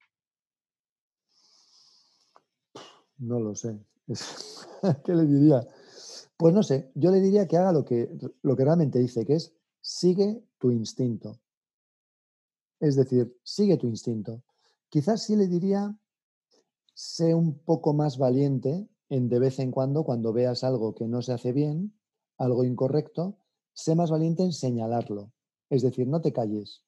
[3.18, 3.80] No lo sé.
[5.06, 5.66] ¿Qué le diría?
[6.38, 8.10] Pues no sé, yo le diría que haga lo que,
[8.44, 11.40] lo que realmente dice, que es sigue tu instinto.
[12.80, 14.44] Es decir, sigue tu instinto.
[14.90, 15.98] Quizás sí le diría,
[16.94, 21.22] sé un poco más valiente en de vez en cuando, cuando veas algo que no
[21.22, 21.94] se hace bien,
[22.38, 23.38] algo incorrecto,
[23.74, 25.32] sé más valiente en señalarlo.
[25.70, 26.84] Es decir, no te calles,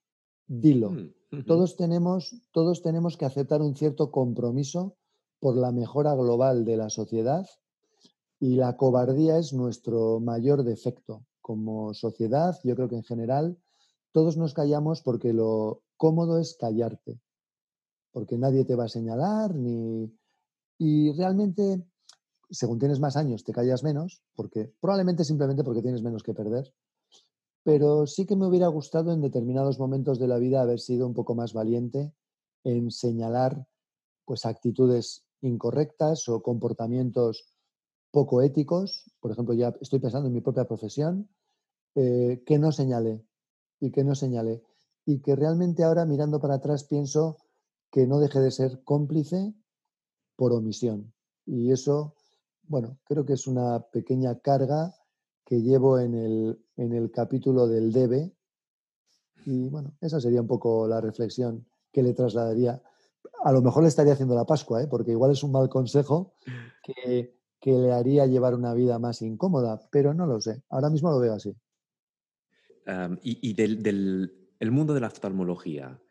[0.47, 0.91] dilo.
[0.91, 4.97] Mm, todos, tenemos, todos tenemos que aceptar un cierto compromiso
[5.39, 7.47] por la mejora global de la sociedad
[8.39, 11.25] y la cobardía es nuestro mayor defecto.
[11.41, 13.57] Como sociedad, yo creo que en general
[14.11, 17.19] todos nos callamos porque lo cómodo es callarte,
[18.11, 20.11] porque nadie te va a señalar ni...
[20.77, 21.85] Y realmente,
[22.49, 26.73] según tienes más años, te callas menos, porque probablemente simplemente porque tienes menos que perder.
[27.63, 31.13] Pero sí que me hubiera gustado en determinados momentos de la vida haber sido un
[31.13, 32.11] poco más valiente
[32.63, 33.67] en señalar
[34.25, 37.53] pues actitudes incorrectas o comportamientos
[38.11, 41.29] poco éticos, por ejemplo, ya estoy pensando en mi propia profesión,
[41.95, 43.23] eh, que no señalé
[43.81, 44.63] y que no señalé.
[45.05, 47.35] Y que realmente ahora mirando para atrás pienso
[47.91, 49.53] que no deje de ser cómplice
[50.37, 51.13] por omisión.
[51.45, 52.15] Y eso,
[52.63, 54.95] bueno, creo que es una pequeña carga
[55.43, 58.31] que llevo en el, en el capítulo del debe.
[59.45, 62.81] Y bueno, esa sería un poco la reflexión que le trasladaría
[63.43, 64.87] a lo mejor le estaría haciendo la Pascua, ¿eh?
[64.87, 66.33] porque igual es un mal consejo
[66.83, 70.63] que, le haría llevar una vida más incómoda, pero no lo sé.
[70.69, 71.55] Ahora mismo lo veo así.
[73.21, 74.31] Y, del,
[74.71, 76.01] mundo de la oftalmología,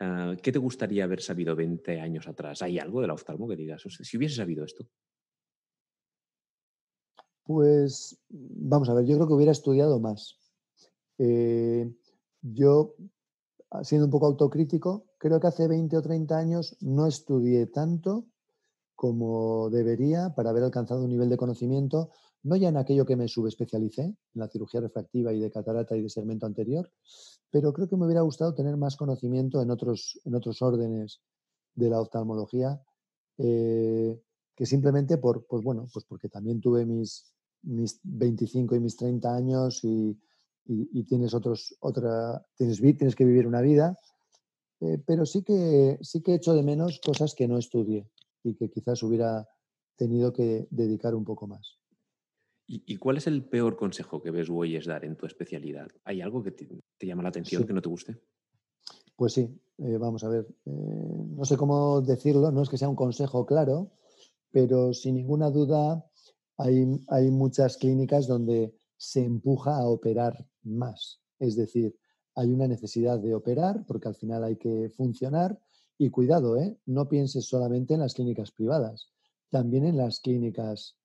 [0.00, 2.62] ah, ¿qué te gustaría haber sabido 20 años atrás?
[2.62, 4.86] ¿Hay algo de la oftalmo que digas, si hubiese sabido esto?
[7.44, 10.38] Pues vamos a ver, yo creo que hubiera estudiado más.
[11.18, 11.90] Eh,
[12.42, 12.94] yo,
[13.82, 18.26] siendo un poco autocrítico, creo que hace 20 o 30 años no estudié tanto
[18.98, 22.10] como debería para haber alcanzado un nivel de conocimiento,
[22.42, 26.02] no ya en aquello que me subespecialicé, en la cirugía refractiva y de catarata y
[26.02, 26.90] de segmento anterior,
[27.50, 31.20] pero creo que me hubiera gustado tener más conocimiento en otros, en otros órdenes
[31.74, 32.80] de la oftalmología,
[33.38, 34.20] eh,
[34.54, 39.34] que simplemente por, pues bueno, pues porque también tuve mis, mis 25 y mis 30
[39.34, 40.18] años y,
[41.06, 43.96] tienes otros, otra, tienes, tienes que vivir una vida,
[44.80, 48.10] eh, pero sí que, sí que echo de menos cosas que no estudié
[48.44, 49.48] y que quizás hubiera
[49.96, 51.77] tenido que dedicar un poco más.
[52.70, 55.88] ¿Y, cuál es el peor consejo que ves oyes dar en tu especialidad?
[56.04, 58.20] ¿Hay algo que te, llama la atención, que no te guste?
[59.16, 60.46] Pues sí, eh, vamos a ver.
[60.66, 63.92] Eh, no sé cómo decirlo, no es que sea un consejo claro,
[64.50, 66.04] pero sin ninguna duda
[66.58, 71.22] hay, hay muchas clínicas donde se empuja a operar más.
[71.38, 71.96] Es decir,
[72.34, 75.58] hay una necesidad de operar porque al final hay que funcionar
[75.96, 76.78] y cuidado, ¿eh?
[76.84, 79.10] no pienses solamente en las clínicas privadas,
[79.48, 80.98] también en las clínicas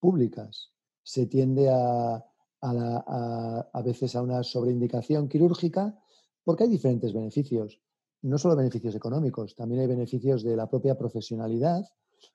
[0.00, 0.73] públicas.
[1.04, 2.24] Se tiende a,
[2.64, 5.98] a, veces a una sobreindicación quirúrgica
[6.42, 7.80] porque hay diferentes beneficios,
[8.22, 11.84] no solo beneficios económicos, también hay beneficios de la propia profesionalidad.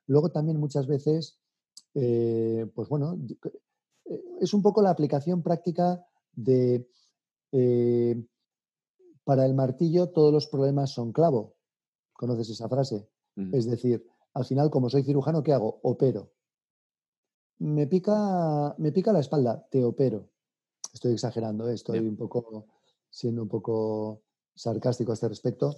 [0.07, 1.39] Luego también muchas veces,
[1.93, 3.19] eh, pues bueno,
[4.05, 6.87] eh, es un poco la aplicación práctica de
[7.51, 8.23] eh,
[9.23, 11.55] para el martillo todos los problemas son clavo.
[12.13, 13.07] ¿Conoces esa frase?
[13.53, 15.79] Es decir, al final, como soy cirujano, ¿qué hago?
[15.83, 16.33] Opero.
[17.59, 20.29] Me pica, me pica la espalda, te opero.
[20.93, 21.73] Estoy exagerando, ¿eh?
[21.73, 22.65] estoy un poco
[23.09, 24.21] siendo un poco
[24.55, 25.75] sarcástico a este respecto.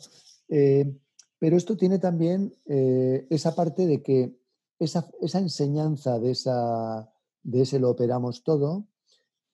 [0.48, 0.91] Eh,
[1.39, 4.38] pero esto tiene también eh, esa parte de que
[4.80, 7.12] esa, enseñanza de, esa,
[7.44, 8.86] de ese lo operamos todo,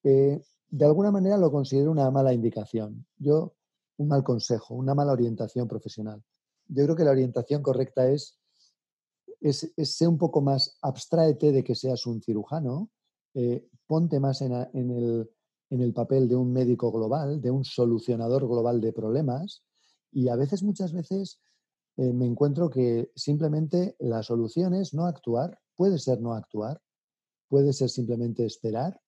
[0.04, 3.06] de alguna manera lo considero una mala indicación.
[3.18, 3.56] Yo,
[3.98, 6.24] un mal consejo, una mala orientación profesional
[6.70, 8.38] yo creo que la orientación correcta es,
[9.42, 12.90] es, ser un poco más, abstraete de que seas un cirujano,
[13.34, 18.94] eh, ponte más en, el, papel de un médico global, de un solucionador global de
[18.94, 19.64] problemas
[20.12, 21.40] y a veces, muchas veces,
[21.98, 26.82] eh, me encuentro que simplemente la solución es no actuar, puede ser no actuar,
[27.48, 29.00] puede ser simplemente esperar,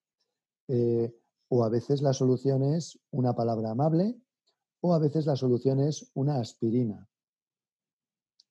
[0.67, 1.13] eh,
[1.49, 4.15] o a veces la solución es una palabra amable,
[4.81, 7.08] o a veces la solución es una aspirina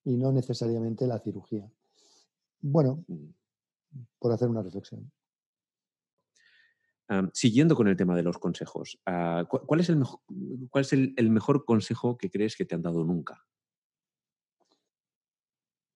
[0.05, 1.71] y no necesariamente la cirugía.
[2.61, 3.05] Bueno,
[4.19, 5.11] por hacer una reflexión.
[7.33, 10.21] siguiendo con el tema de los consejos, ah, ¿cuál es, el mejor,
[10.71, 13.47] ¿cuál es el, mejor consejo que crees que te han dado nunca?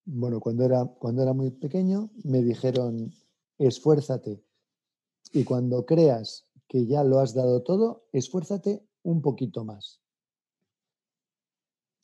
[0.05, 3.13] Bueno, cuando era, cuando era muy pequeño me dijeron,
[3.59, 4.43] esfuérzate.
[5.33, 10.01] Y cuando creas que ya lo has dado todo, esfuérzate un poquito más.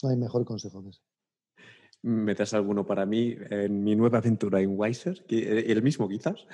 [0.03, 1.03] No hay mejor consejo que ese
[2.03, 6.47] metas alguno para mí en mi nueva aventura en Weiser, eh, el mismo quizás.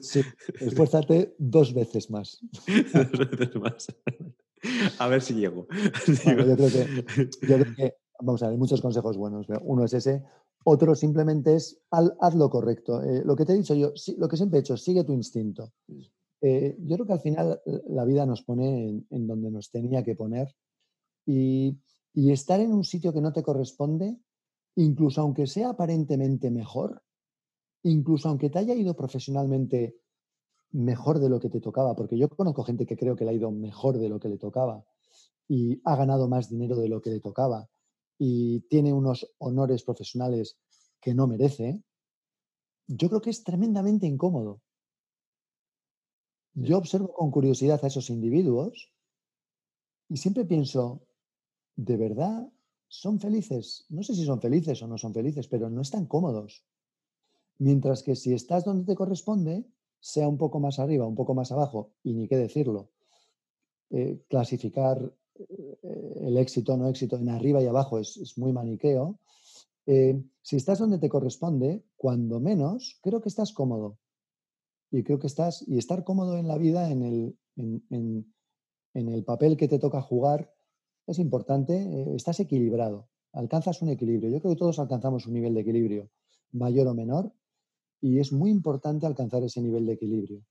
[0.00, 0.20] Sí,
[0.60, 2.40] esfuérzate dos veces más.
[3.12, 3.86] dos veces más.
[4.98, 5.66] A ver si llego.
[6.06, 9.46] yo, creo que, vamos a ver, hay muchos consejos buenos.
[9.62, 10.22] Uno es ese,
[10.64, 13.02] otro simplemente es haz lo correcto.
[13.02, 15.72] Eh, lo que te he dicho yo, lo que siempre he hecho, sigue tu instinto.
[16.42, 20.14] Eh, yo creo que al final la vida nos pone en, donde nos tenía que
[20.14, 20.54] poner
[21.26, 21.78] y,
[22.14, 24.18] y estar en un sitio que no te corresponde
[24.80, 27.02] incluso aunque sea aparentemente mejor,
[27.82, 29.96] incluso aunque te haya ido profesionalmente
[30.72, 33.34] mejor de lo que te tocaba, porque yo conozco gente que creo que le ha
[33.34, 34.84] ido mejor de lo que le tocaba
[35.48, 37.68] y ha ganado más dinero de lo que le tocaba
[38.18, 40.58] y tiene unos honores profesionales
[41.00, 41.82] que no merece,
[42.86, 44.60] yo creo que es tremendamente incómodo.
[46.54, 48.92] Yo observo con curiosidad a esos individuos
[50.08, 51.06] y siempre pienso,
[51.76, 52.50] ¿de verdad
[52.90, 53.86] son felices.
[53.88, 56.64] No sé si son felices o no son felices, pero no están cómodos.
[57.58, 59.64] Mientras que si estás donde te corresponde,
[60.00, 62.90] sea un poco más arriba, un poco más abajo, y ni qué decirlo,
[63.90, 64.98] eh, clasificar
[65.38, 65.78] eh,
[66.22, 69.20] el éxito o no éxito en arriba y abajo es, muy maniqueo.
[69.86, 73.98] Eh, si estás donde te corresponde, cuando menos, creo que estás cómodo.
[74.90, 79.56] Y creo que estás, y estar cómodo en la vida, en el, en el papel
[79.56, 80.52] que te toca jugar,
[81.10, 84.30] es importante, eh, estás equilibrado, alcanzas un equilibrio.
[84.30, 86.10] Yo creo que todos alcanzamos un nivel de equilibrio,
[86.52, 87.32] mayor o menor,
[88.00, 90.44] y es muy importante alcanzar ese nivel de equilibrio.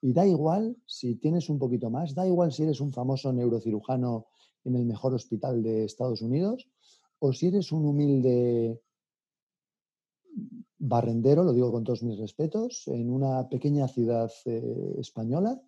[0.00, 4.26] Y da igual si tienes un poquito más, da igual si eres un famoso neurocirujano
[4.64, 6.68] en el mejor hospital de Estados Unidos
[7.18, 8.80] o si eres un humilde
[10.78, 15.60] barrendero, lo digo con todos mis respetos, en una pequeña ciudad eh, española,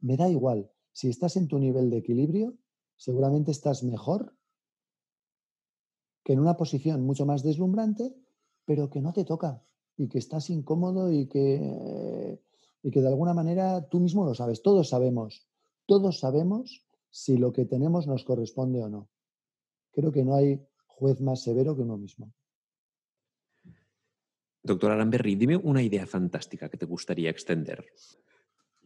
[0.00, 0.70] me da igual.
[0.92, 2.56] Si estás en tu nivel de equilibrio,
[2.96, 4.34] seguramente estás mejor
[6.24, 8.14] que en una posición mucho más deslumbrante,
[8.64, 9.62] pero que no te toca
[9.96, 12.40] y que estás incómodo y que,
[12.82, 14.60] y que de alguna manera tú mismo lo sabes.
[14.60, 15.46] Todos sabemos,
[15.86, 19.08] todos sabemos si lo que tenemos nos corresponde o no.
[19.92, 22.32] Creo que no hay juez más severo que uno mismo.
[24.62, 27.86] Doctor Aramberri, dime una idea fantástica que te gustaría extender.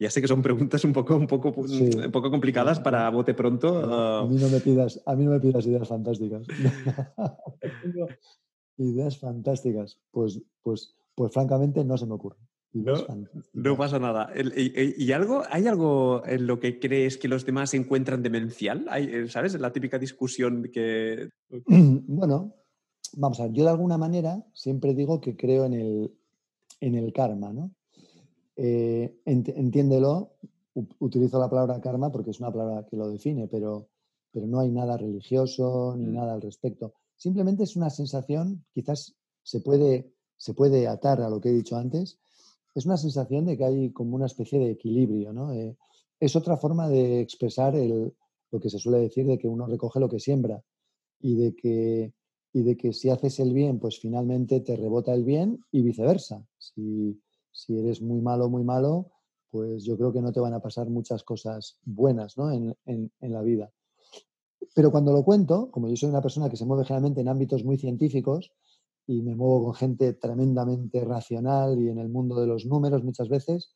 [0.01, 3.77] Ya sé que son preguntas un poco, un poco, un poco complicadas para bote pronto.
[3.77, 6.47] A, mí no me pidas, a mí no me pidas ideas fantásticas.
[8.77, 9.99] ideas fantásticas.
[10.09, 12.37] Pues, pues, pues francamente no se me ocurre.
[13.53, 14.33] No, pasa nada.
[14.55, 18.87] ¿Y, algo, hay algo en lo que crees que los demás encuentran demencial?
[18.97, 19.53] Eh, ¿Sabes?
[19.59, 21.29] La típica discusión que...
[21.67, 22.55] Bueno,
[23.17, 26.11] vamos a ver, yo de alguna manera siempre digo que creo en el,
[26.79, 27.69] en el karma, ¿no?
[28.63, 30.35] Eh, entiéndelo,
[30.99, 33.87] utilizo la palabra karma porque es una palabra que lo define, pero,
[34.31, 36.13] pero no hay nada religioso ni mm.
[36.13, 36.93] nada al respecto.
[37.15, 41.75] Simplemente es una sensación, quizás se puede, se puede atar a lo que he dicho
[41.75, 42.19] antes,
[42.75, 45.51] es una sensación de que hay como una especie de equilibrio, ¿no?
[45.53, 45.75] Eh,
[46.19, 48.13] es otra forma de expresar el,
[48.51, 50.63] lo que se suele decir de que uno recoge lo que siembra
[51.19, 52.13] y de que,
[52.53, 56.45] y de que si haces el bien, pues finalmente te rebota el bien y viceversa.
[56.59, 57.19] Si,
[57.51, 59.11] si eres muy malo, muy malo,
[59.49, 62.51] pues yo creo que no te van a pasar muchas cosas buenas ¿no?
[62.51, 63.71] en, en, la vida.
[64.73, 67.63] Pero cuando lo cuento, como yo soy una persona que se mueve generalmente en ámbitos
[67.65, 68.53] muy científicos,
[69.07, 73.27] y me muevo con gente tremendamente racional y en el mundo de los números muchas
[73.27, 73.75] veces,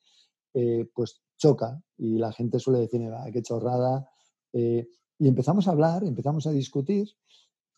[0.53, 3.01] eh, pues choca y la gente suele decir,
[3.33, 4.09] qué chorrada.
[4.53, 4.87] Eh,
[5.19, 7.09] y empezamos a hablar, empezamos a discutir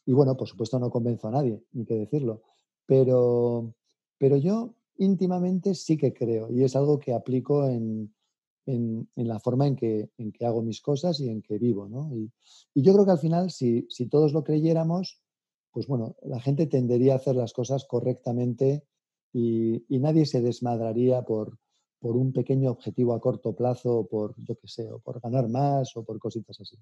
[0.05, 2.43] y bueno, por supuesto no convenzo a nadie, ni que decirlo,
[2.85, 3.73] pero,
[4.17, 8.13] pero yo íntimamente sí que creo y es algo que aplico en,
[8.67, 11.87] en, la forma en que, en que, hago mis cosas y en que vivo.
[11.87, 12.11] ¿no?
[12.15, 12.31] Y,
[12.81, 15.21] yo creo que al final, si, si todos lo creyéramos,
[15.71, 18.83] pues bueno, la gente tendería a hacer las cosas correctamente
[19.33, 21.57] y, nadie se desmadraría por,
[21.99, 25.95] por, un pequeño objetivo a corto plazo, por, yo qué sé, o por ganar más
[25.95, 26.77] o por cositas así.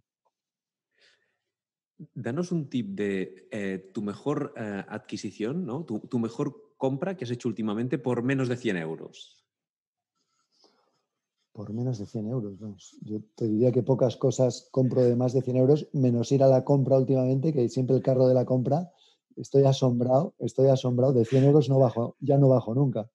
[2.14, 5.86] Danos un tip de eh, tu mejor eh, adquisición, ¿no?
[5.86, 9.46] Tu, mejor compra que has hecho últimamente por menos de 100 euros
[11.56, 12.54] por menos de 100 euros.
[13.02, 16.48] Yo te diría que pocas cosas compro de más de 100 euros, menos ir a
[16.48, 18.92] la compra últimamente, que siempre el carro de la compra,
[19.38, 23.10] estoy asombrado, estoy asombrado, de 100 euros no bajo, ya no bajo nunca.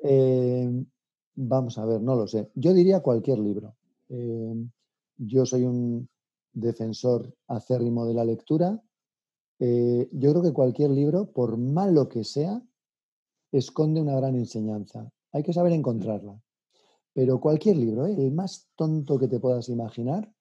[0.00, 0.70] Eh,
[1.36, 2.50] vamos a ver, no lo sé.
[2.54, 3.74] Yo diría cualquier libro.
[4.10, 4.54] Eh,
[5.16, 6.06] yo soy un
[6.52, 8.78] defensor acérrimo de la lectura.
[9.58, 12.62] Eh, yo creo que cualquier libro, por malo que sea,
[13.52, 15.10] esconde una gran enseñanza.
[15.32, 16.40] Hay que saber encontrarla.
[17.12, 18.14] Pero cualquier libro, ¿eh?
[18.16, 20.32] el más tonto que te puedas imaginar,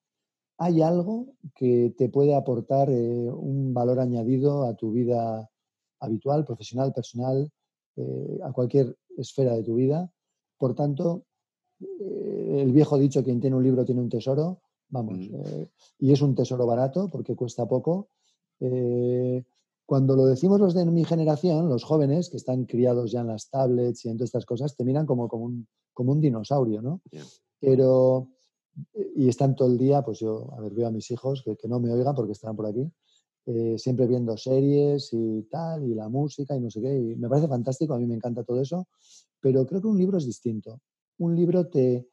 [0.60, 5.50] hay algo que te puede aportar eh, un valor añadido a tu vida
[6.00, 7.52] habitual, profesional, personal,
[7.96, 10.12] eh, a cualquier esfera de tu vida.
[10.58, 11.26] Por tanto,
[11.80, 15.64] el viejo dicho, quien tiene un libro tiene un tesoro, vamos, mm.
[16.00, 18.10] y es un tesoro barato porque cuesta poco.
[19.88, 23.50] Cuando lo decimos los de mi generación, los jóvenes que están criados ya en las
[23.50, 27.02] tablets y en todas estas cosas, te miran como, como un como un dinosaurio, ¿no?
[27.60, 28.30] Pero,
[29.16, 31.80] y están todo el día, pues yo, a ver, veo a mis hijos que, no
[31.80, 32.88] me oigan porque están por aquí,
[33.48, 37.28] eh, siempre viendo series y tal, y la música y no sé qué, y me
[37.28, 38.88] parece fantástico, a mí me encanta todo eso,
[39.40, 40.82] pero creo que un libro es distinto.
[41.18, 42.08] Un libro te,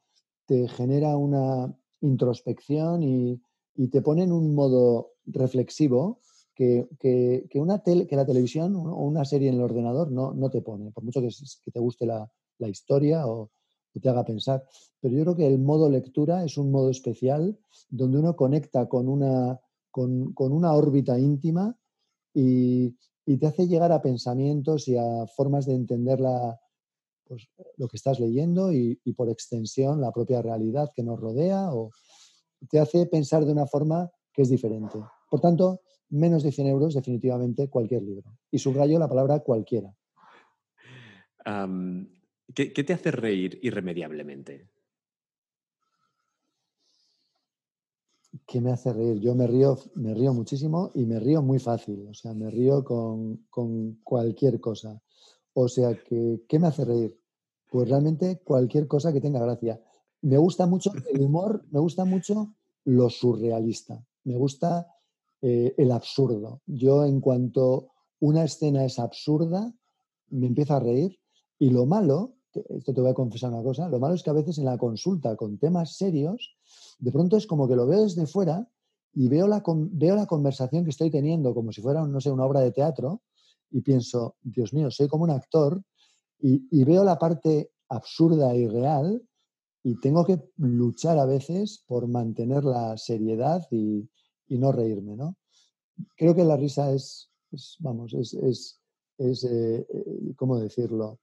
[0.46, 3.38] te genera una introspección y,
[3.76, 6.20] y, te pone en un modo reflexivo
[6.54, 10.62] que, que, una que la televisión o una serie en el ordenador no, no te
[10.62, 11.28] pone, por mucho que,
[11.72, 13.50] te guste la, la historia o,
[14.00, 14.66] te haga pensar.
[15.00, 17.56] Pero yo creo que el modo lectura es un modo especial
[17.88, 21.76] donde uno conecta con una, con, una órbita íntima
[22.32, 22.96] y,
[23.38, 26.18] te hace llegar a pensamientos y a formas de entender
[27.24, 31.90] pues, lo que estás leyendo y, por extensión la propia realidad que nos rodea o
[32.68, 34.98] te hace pensar de una forma que es diferente.
[35.30, 35.80] Por tanto,
[36.14, 38.38] menos de 100 euros definitivamente cualquier libro.
[38.50, 39.94] Y subrayo la palabra cualquiera.
[42.54, 44.68] ¿Qué, te hace reír irremediablemente?
[48.46, 49.20] ¿Qué me hace reír?
[49.20, 52.06] Yo me río, me río muchísimo y me río muy fácil.
[52.08, 53.46] O sea, me río con,
[54.02, 55.00] cualquier cosa.
[55.52, 57.18] O sea, que, ¿qué me hace reír?
[57.70, 59.80] Pues realmente cualquier cosa que tenga gracia.
[60.22, 62.54] Me gusta mucho el humor, me gusta mucho
[62.84, 64.04] lo surrealista.
[64.24, 64.93] Me gusta
[65.46, 66.62] eh, el absurdo.
[66.64, 69.74] Yo en cuanto una escena es absurda,
[70.30, 71.18] me empiezo a reír
[71.58, 72.36] y lo malo,
[72.70, 74.78] esto te voy a confesar una cosa, lo malo es que a veces en la
[74.78, 76.56] consulta con temas serios,
[76.98, 78.66] de pronto es como que lo veo desde fuera
[79.12, 82.46] y veo la, veo la conversación que estoy teniendo como si fuera, no sé, una
[82.46, 83.20] obra de teatro
[83.70, 85.82] y pienso, Dios mío, soy como un actor
[86.40, 89.22] y, veo la parte absurda y real
[89.82, 94.08] y tengo que luchar a veces por mantener la seriedad y,
[94.48, 95.36] no reírme, ¿no?
[96.16, 97.30] Creo que la risa es,
[97.78, 101.20] vamos, es, es, eh, eh, ¿cómo decirlo?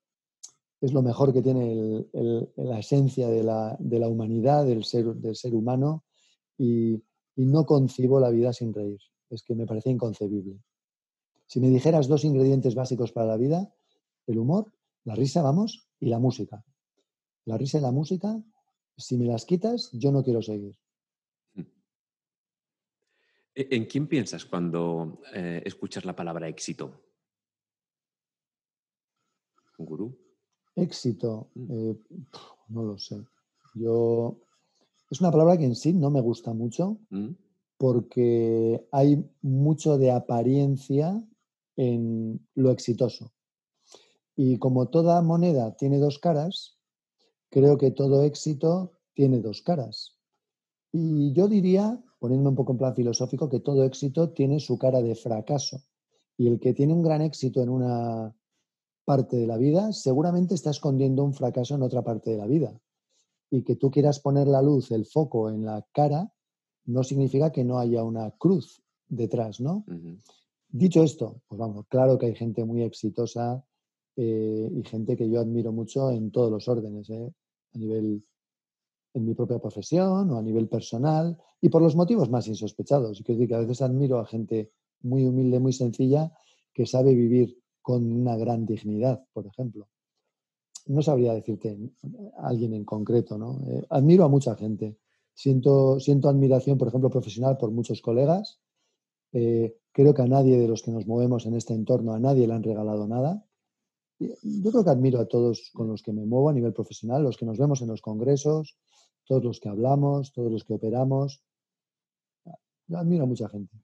[0.79, 2.07] Es lo mejor que tiene
[2.55, 6.05] la esencia de la, de la, humanidad, del ser, del ser humano
[6.57, 6.95] y,
[7.35, 8.99] y no concibo la vida sin reír.
[9.29, 10.59] Es que me parece inconcebible.
[11.45, 13.71] Si me dijeras dos ingredientes básicos para la vida,
[14.25, 16.63] el humor, la risa, vamos, y la música.
[17.45, 18.41] La risa y la música,
[18.97, 20.77] si me las quitas, yo no quiero seguir.
[23.55, 27.01] ¿E-, ¿En quién piensas cuando eh, escuchas la palabra éxito?
[29.77, 30.17] ¿Un gurú?
[30.75, 31.71] Éxito, mm.
[31.71, 31.95] eh,
[32.69, 33.23] no lo sé.
[33.75, 34.37] Yo
[35.09, 37.29] es una palabra que en sí no me gusta mucho mm.
[37.77, 41.21] porque hay mucho de apariencia
[41.75, 43.33] en lo exitoso.
[44.35, 46.79] Y como toda moneda tiene dos caras,
[47.49, 50.17] creo que todo éxito tiene dos caras.
[50.93, 55.01] Y yo diría, poniéndome un poco en plan filosófico, que todo éxito tiene su cara
[55.01, 55.81] de fracaso.
[56.37, 58.31] Y el que tiene un gran éxito en una
[59.03, 62.79] parte de la vida, seguramente está escondiendo un fracaso en otra parte de la vida.
[63.49, 66.31] Y que tú quieras poner la luz, el foco en la cara,
[66.85, 69.83] no significa que no haya una cruz detrás, ¿no?
[70.69, 73.65] Dicho esto, pues vamos, claro que hay gente muy exitosa
[74.15, 77.33] eh, y gente que yo admiro mucho en todos los órdenes, ¿eh?
[77.73, 78.23] a nivel
[79.13, 83.21] en mi propia profesión o a nivel personal y por los motivos más insospechados.
[83.23, 86.31] Quiero decir que a veces admiro a gente muy humilde, muy sencilla,
[86.73, 89.87] que sabe vivir con una gran dignidad, por ejemplo.
[90.87, 91.77] No sabría decirte
[92.37, 93.61] a alguien en concreto, ¿no?
[93.67, 94.97] Eh, admiro a mucha gente.
[95.33, 98.59] Siento, siento admiración, por ejemplo, profesional por muchos colegas
[99.33, 102.47] eh, creo que a nadie de los que nos movemos en este entorno, a nadie
[102.47, 103.43] le han regalado nada.
[104.19, 107.37] Yo creo que admiro a todos con los que me muevo a nivel profesional, los
[107.37, 108.77] que nos vemos en los congresos,
[109.31, 111.41] todos los que hablamos, todos los que operamos.
[112.87, 113.77] Yo admiro a mucha gente.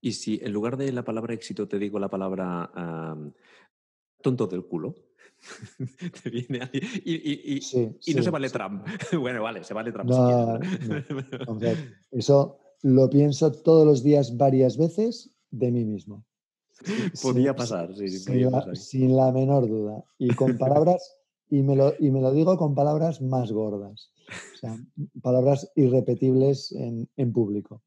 [0.00, 2.72] Y si en lugar de la palabra éxito te digo la palabra
[4.22, 4.94] tonto del culo,
[6.22, 8.86] te viene y, y, no se vale Trump.
[9.20, 10.10] bueno, vale, se vale Trump.
[12.10, 16.24] eso, lo pienso todos los días varias veces de mí mismo.
[17.20, 20.02] Podía pasar, sí, sin, La, menor duda.
[20.16, 21.17] Y con palabras,
[21.50, 24.10] y me, lo, y me lo digo con palabras más gordas.
[24.54, 24.76] O sea,
[25.22, 27.82] palabras irrepetibles en, público.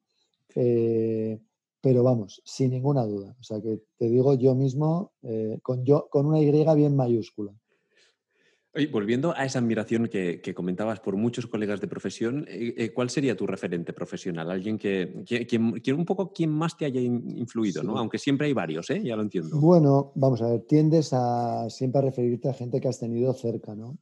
[0.56, 1.40] Eh,
[1.82, 3.36] pero vamos, sin ninguna duda.
[3.40, 7.54] O sea que te digo yo mismo, eh, con, yo, con una Y bien mayúscula
[8.92, 13.36] volviendo a esa admiración que, comentabas por muchos colegas de profesión, eh, eh, ¿cuál sería
[13.36, 14.50] tu referente profesional?
[14.50, 17.98] Alguien que, que, un poco quien más te haya influido, ¿no?
[17.98, 19.02] Aunque siempre hay varios, ¿eh?
[19.04, 19.60] Ya lo entiendo.
[19.60, 23.76] Bueno, vamos a ver, tiendes a siempre a referirte a gente que has tenido cerca,
[23.76, 23.98] ¿no?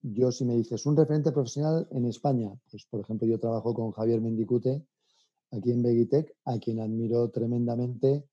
[0.00, 3.90] Yo, si me dices un referente profesional en España, pues por ejemplo, yo trabajo con
[3.92, 4.82] Javier Mendicute
[5.50, 8.24] aquí en Begitech, a quien admiro tremendamente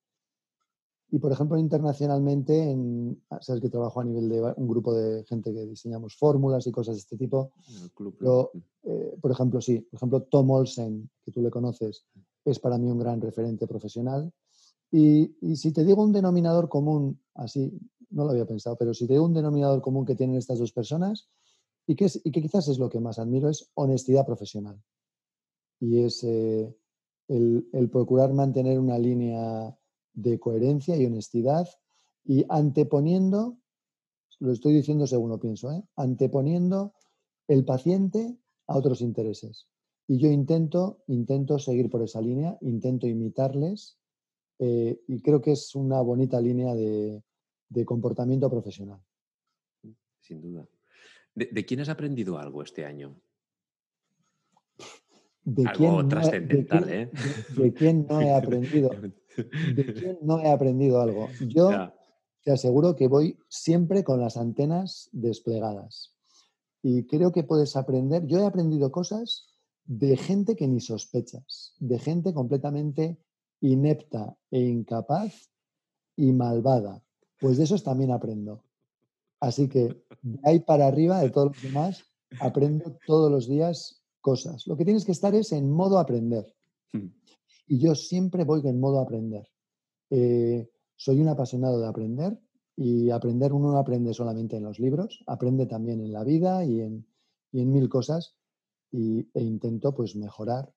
[1.14, 5.26] y, por ejemplo, internacionalmente, en, ah, sabes que trabajo a nivel de un grupo de
[5.26, 7.52] gente que diseñamos fórmulas y cosas de este tipo.
[8.18, 8.52] Pero,
[8.84, 12.06] eh, por ejemplo, sí, por ejemplo, Tom Olsen, que tú le conoces,
[12.46, 14.32] es para mí un gran referente profesional.
[14.90, 17.78] Y, y, si te digo un denominador común, así,
[18.10, 20.72] no lo había pensado, pero si te digo un denominador común que tienen estas dos
[20.72, 21.28] personas,
[21.88, 24.82] y que, y que quizás es lo que más admiro, es honestidad profesional.
[25.82, 26.74] Y es eh,
[27.28, 29.78] el, el procurar mantener una línea
[30.14, 31.68] de coherencia y honestidad
[32.24, 33.58] y anteponiendo,
[34.40, 35.84] lo estoy diciendo según lo pienso, ¿eh?
[35.96, 36.94] anteponiendo
[37.48, 38.38] el paciente
[38.68, 39.68] a otros intereses.
[40.08, 43.98] Y yo intento, intento seguir por esa línea, intento imitarles
[44.60, 47.24] eh, y creo que es una bonita línea de,
[47.86, 49.00] comportamiento profesional.
[50.20, 50.68] Sin duda.
[51.34, 53.20] ¿De, quién has aprendido algo este año?
[55.44, 57.10] ¿De algo trascendental, ¿eh?
[57.56, 58.92] De, quién no he aprendido?
[59.38, 61.28] ¿De quién no he aprendido algo?
[61.48, 61.70] Yo
[62.44, 66.16] te aseguro que voy siempre con las antenas desplegadas.
[66.82, 68.26] Y creo que puedes aprender.
[68.26, 69.48] Yo he aprendido cosas
[69.86, 73.20] de gente que ni sospechas, de gente completamente
[73.62, 75.52] inepta e incapaz
[76.16, 77.04] y malvada.
[77.40, 78.64] Pues de esos también aprendo.
[79.40, 82.06] Así que de ahí para arriba de todos los demás,
[82.40, 84.66] aprendo todos los días cosas.
[84.68, 86.54] Lo que tienes que estar es en modo aprender.
[87.72, 89.48] Y yo siempre voy en modo aprender.
[90.10, 92.38] Eh, soy un apasionado de aprender
[92.76, 96.82] y aprender uno no aprende solamente en los libros, aprende también en la vida y
[96.82, 97.08] en,
[97.54, 98.36] mil cosas
[98.92, 100.70] y, e intento pues mejorar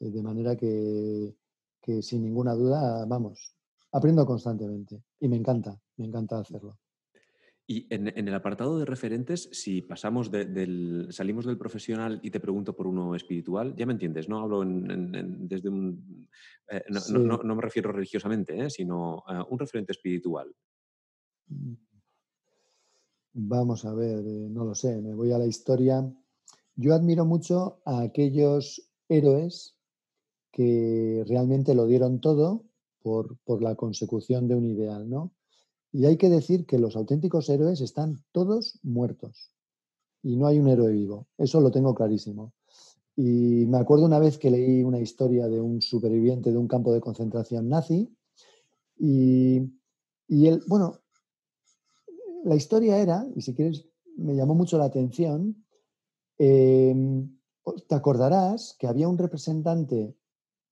[0.00, 1.34] eh, de manera que,
[1.80, 3.56] que sin ninguna duda, vamos,
[3.92, 6.76] aprendo constantemente y me encanta, me encanta hacerlo.
[7.70, 12.74] Y en, el apartado de referentes, si pasamos del, salimos del profesional y te pregunto
[12.74, 16.26] por uno espiritual, ya me entiendes, no hablo desde un...
[16.70, 18.70] Eh, no, me refiero religiosamente, ¿eh?
[18.70, 20.50] sino a un referente espiritual.
[21.48, 21.74] Mm.
[23.34, 26.10] Vamos a ver, eh, no lo sé, me voy a la historia.
[26.74, 29.76] Yo admiro mucho a aquellos héroes
[30.50, 32.64] que realmente lo dieron todo
[33.02, 35.34] por, por la consecución de un ideal, ¿no?
[35.92, 39.52] Y hay que decir que los auténticos héroes están todos muertos
[40.22, 41.26] y no hay un héroe vivo.
[41.38, 42.52] Eso lo tengo clarísimo.
[43.16, 46.92] Y me acuerdo una vez que leí una historia de un superviviente de un campo
[46.92, 48.08] de concentración nazi
[48.98, 49.58] y,
[50.28, 51.00] él, bueno,
[52.44, 53.86] la historia era, y si quieres,
[54.16, 55.64] me llamó mucho la atención,
[56.38, 57.38] em,
[57.86, 60.16] te acordarás que había un representante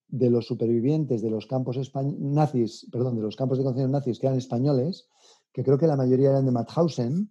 [0.09, 1.77] de los supervivientes de los campos
[2.19, 5.07] nazis, perdón, de los campos de concentración nazis que eran españoles,
[5.51, 7.29] que creo que la mayoría eran de Mauthausen,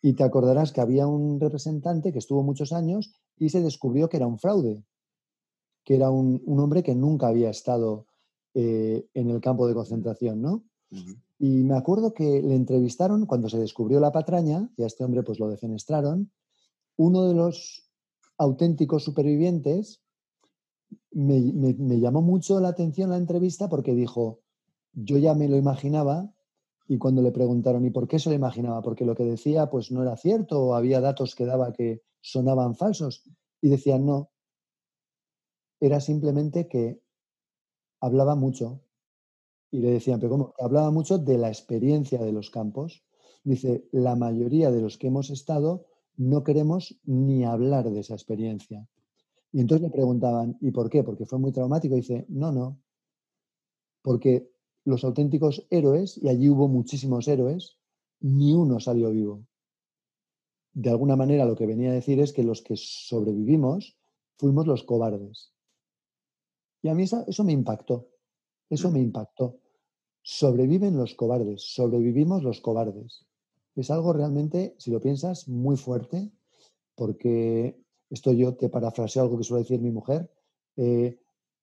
[0.00, 4.18] y te acordarás que había un representante que estuvo muchos años y se descubrió que
[4.18, 4.84] era un fraude,
[5.82, 8.06] que era un, hombre que nunca había estado
[8.52, 10.64] eh, en el campo de concentración, ¿no?
[11.38, 15.22] Y me acuerdo que le entrevistaron cuando se descubrió la patraña, y a este hombre
[15.22, 16.30] pues lo defenestraron,
[16.96, 17.88] uno de los
[18.36, 20.03] auténticos supervivientes
[21.14, 24.40] me, llamó mucho la atención la entrevista porque dijo,
[24.92, 26.32] yo ya me lo imaginaba
[26.86, 28.82] y cuando le preguntaron, ¿y por qué se lo imaginaba?
[28.82, 32.74] Porque lo que decía pues no era cierto o había datos que daba que sonaban
[32.74, 33.22] falsos.
[33.60, 34.30] Y decían, no,
[35.80, 37.00] era simplemente que
[38.00, 38.82] hablaba mucho.
[39.70, 40.54] Y le decían, pero ¿cómo?
[40.58, 43.02] Hablaba mucho de la experiencia de los campos.
[43.42, 45.86] Dice, la mayoría de los que hemos estado
[46.16, 48.86] no queremos ni hablar de esa experiencia.
[49.54, 51.04] Y entonces le preguntaban, ¿y por qué?
[51.04, 51.94] Porque fue muy traumático.
[51.94, 52.82] Y dice, no, no,
[54.02, 54.50] porque
[54.84, 57.78] los auténticos héroes, y allí hubo muchísimos héroes,
[58.18, 59.46] ni uno salió vivo.
[60.72, 63.96] De alguna manera lo que venía a decir es que los que sobrevivimos
[64.38, 65.54] fuimos los cobardes.
[66.82, 68.08] Y a mí eso, eso me impactó,
[68.68, 69.60] eso me impactó.
[70.22, 73.24] Sobreviven los cobardes, sobrevivimos los cobardes.
[73.76, 76.32] Es algo realmente, si lo piensas, muy fuerte,
[76.96, 80.30] porque esto yo te parafraseo algo que suele decir mi mujer,
[80.76, 81.18] eh,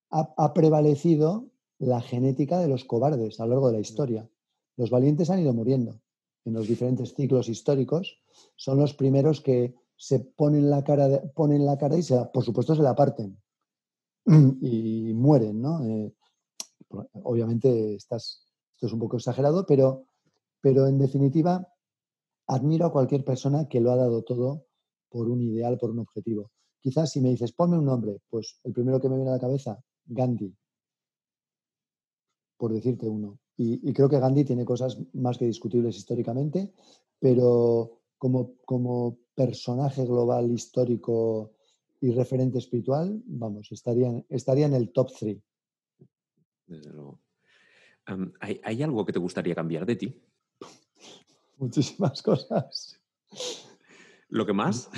[0.10, 4.30] ha, prevalecido la genética de los cobardes a lo largo de la historia.
[4.76, 6.02] Los valientes han ido muriendo
[6.46, 8.20] en los diferentes ciclos históricos.
[8.56, 12.76] Son los primeros que se ponen la cara, ponen la cara y se, por supuesto
[12.76, 13.42] se la parten
[14.62, 15.86] y mueren, ¿no?
[15.86, 16.14] Eh,
[17.24, 20.06] obviamente estás, esto es un poco exagerado, pero,
[20.60, 21.68] pero en definitiva
[22.48, 24.66] admiro a cualquier persona que lo ha dado todo
[25.12, 26.52] por un ideal, por un objetivo.
[26.80, 29.40] Quizás si me dices, ponme un nombre, pues el primero que me viene a la
[29.40, 30.56] cabeza, Gandhi,
[32.58, 33.38] por decirte uno.
[33.58, 36.74] Y, creo que Gandhi tiene cosas más que discutibles históricamente,
[37.20, 41.54] pero como, como personaje global, histórico
[42.00, 45.38] y referente espiritual, vamos, estaría, estaría en el top 3.
[46.66, 47.20] Desde luego.
[48.40, 50.22] ¿hay, ¿Hay algo que te gustaría cambiar de ti?
[51.58, 53.01] Muchísimas cosas.
[54.32, 54.90] ¿Lo que más?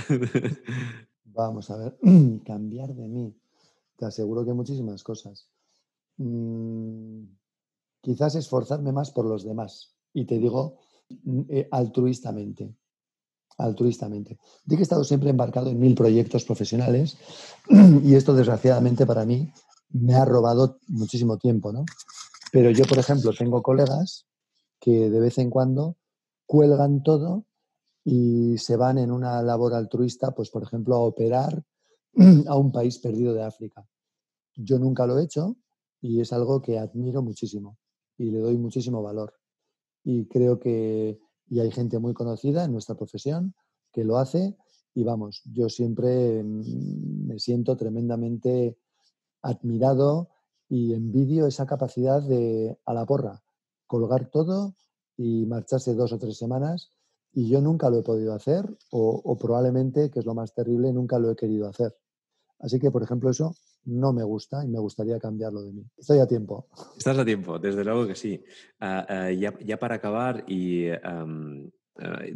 [1.25, 1.97] Vamos a ver,
[2.45, 3.35] cambiar de mí.
[3.97, 5.49] Te aseguro que muchísimas cosas.
[6.17, 7.23] Mm,
[7.99, 9.95] quizás esforzarme más por los demás.
[10.13, 10.77] Y te digo
[11.23, 12.75] mm, eh, altruistamente.
[13.57, 14.37] Altruistamente.
[14.65, 17.17] Di que he estado siempre embarcado en mil proyectos profesionales
[18.03, 19.51] y esto desgraciadamente para mí
[19.89, 21.85] me ha robado muchísimo tiempo, ¿no?
[22.51, 24.27] Pero yo, por ejemplo, tengo colegas
[24.79, 25.97] que de vez en cuando
[26.45, 27.45] cuelgan todo
[28.03, 31.63] y se van en una labor altruista, pues por ejemplo, a operar
[32.47, 33.87] a un país perdido de África.
[34.55, 35.55] Yo nunca lo he hecho
[36.01, 37.77] y es algo que admiro muchísimo
[38.17, 39.33] y le doy muchísimo valor.
[40.03, 43.53] Y creo que y hay gente muy conocida en nuestra profesión
[43.91, 44.57] que lo hace
[44.95, 48.77] y vamos, yo siempre mm, me siento tremendamente
[49.41, 50.29] admirado
[50.69, 53.43] y envidio esa capacidad de a la porra,
[53.87, 54.75] colgar todo
[55.17, 56.91] y marcharse dos o tres semanas
[57.33, 61.17] y yo nunca lo he podido hacer o, probablemente, que es lo más terrible, nunca
[61.17, 61.95] lo he querido hacer.
[62.59, 63.55] Así que, por ejemplo, eso
[63.85, 65.83] no me gusta y me gustaría cambiarlo de mí.
[65.97, 66.67] Estoy a tiempo.
[66.97, 68.41] Estás a tiempo, desde luego que sí.
[68.79, 70.99] Ah, ah, ya, para acabar y eh,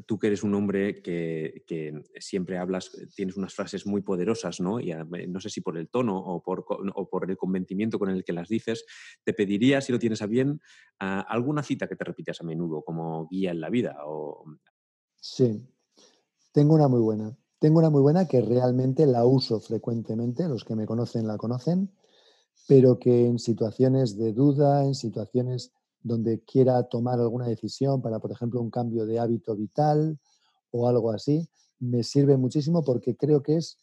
[0.06, 4.80] tú que eres un hombre que, siempre hablas, tienes unas frases muy poderosas, ¿no?
[4.80, 4.94] Y
[5.28, 8.34] no sé si por el tono o por, o por, el convencimiento con el que
[8.34, 8.84] las dices,
[9.24, 10.60] te pediría, si lo tienes a bien,
[10.98, 13.96] alguna cita que te repitas a menudo como guía en la vida.
[14.06, 14.44] O...
[15.30, 15.62] Sí,
[16.54, 17.38] tengo una muy buena.
[17.60, 21.92] Tengo una muy buena que realmente la uso frecuentemente, los que me conocen la conocen,
[22.66, 28.32] pero que en situaciones de duda, en situaciones donde quiera tomar alguna decisión para, por
[28.32, 30.18] ejemplo, un cambio de hábito vital
[30.72, 31.50] o algo así,
[31.80, 33.78] me sirve muchísimo porque creo que es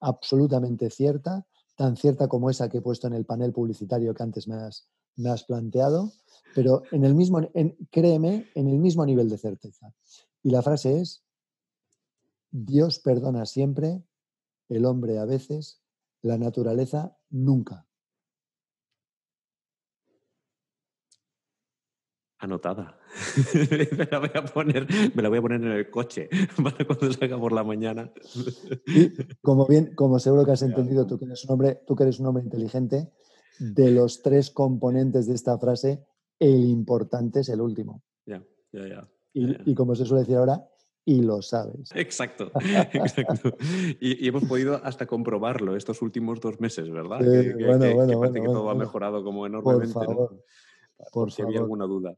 [0.00, 1.44] absolutamente cierta,
[1.74, 4.86] tan cierta como esa que he puesto en el panel publicitario que antes me has,
[5.16, 6.12] me has planteado,
[6.54, 7.40] pero en el mismo,
[7.90, 9.92] créeme, en el mismo nivel de certeza.
[10.46, 11.26] Y la frase es,
[12.52, 14.04] Dios perdona siempre,
[14.68, 15.82] el hombre a veces,
[16.22, 17.88] la naturaleza nunca.
[22.38, 22.96] Anotada.
[23.98, 24.86] me, la voy a poner,
[25.16, 26.28] me la voy a poner en el coche
[26.62, 28.12] para cuando salga por la mañana.
[29.42, 32.20] como bien, como seguro que has entendido, tú que eres un hombre, tú que eres
[32.20, 33.10] un hombre inteligente,
[33.58, 36.06] de los tres componentes de esta frase,
[36.38, 38.04] el importante es el último.
[38.26, 39.15] Ya, ya, ya.
[39.38, 40.66] Y, y, como se suele decir ahora,
[41.04, 41.90] y lo sabes.
[41.94, 42.50] Exacto,
[42.92, 43.54] exacto.
[44.00, 47.18] Y, hemos podido hasta comprobarlo estos últimos dos meses, ¿verdad?
[47.18, 49.92] que, bueno, bueno, parece que todo ha mejorado como enormemente.
[49.92, 50.44] Por favor.
[51.12, 52.16] Por si había alguna duda.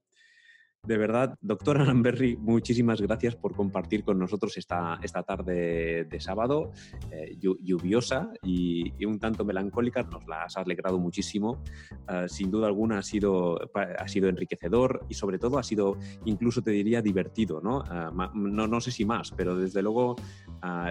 [0.86, 6.70] De verdad, doctora Lamberry, muchísimas gracias por compartir con nosotros esta, esta tarde de sábado
[7.10, 10.02] eh, lluviosa y, un tanto melancólica.
[10.04, 11.62] Nos la has alegrado muchísimo.
[12.08, 16.62] Eh, sin duda alguna ha sido, ha sido enriquecedor y sobre todo ha sido, incluso
[16.62, 17.60] te diría, divertido.
[17.60, 17.82] ¿no?
[17.82, 20.16] Eh, no, no, sé si más, pero desde luego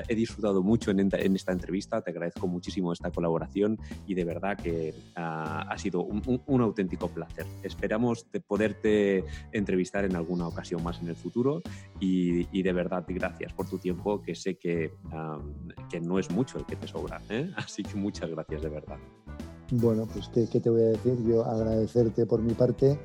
[0.07, 0.99] he disfrutado mucho en,
[1.35, 2.01] esta entrevista.
[2.01, 7.45] Te agradezco muchísimo esta colaboración y de verdad que ha sido un, un auténtico placer.
[7.63, 11.61] Esperamos de poderte entrevistar estar en alguna ocasión más en el futuro
[11.99, 14.91] y, de verdad gracias por tu tiempo que sé que,
[15.89, 17.21] que no es mucho el que te sobra.
[17.29, 17.51] ¿eh?
[17.55, 18.97] Así que muchas gracias de verdad.
[19.71, 21.17] Bueno, pues ¿qué, ¿qué, te voy a decir?
[21.25, 22.99] Yo agradecerte por mi parte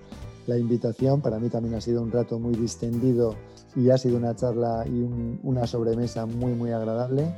[0.47, 1.21] la invitación.
[1.21, 3.35] Para mí también ha sido un rato muy distendido
[3.75, 5.09] y ha sido una charla y
[5.43, 7.35] una sobremesa muy, muy agradable.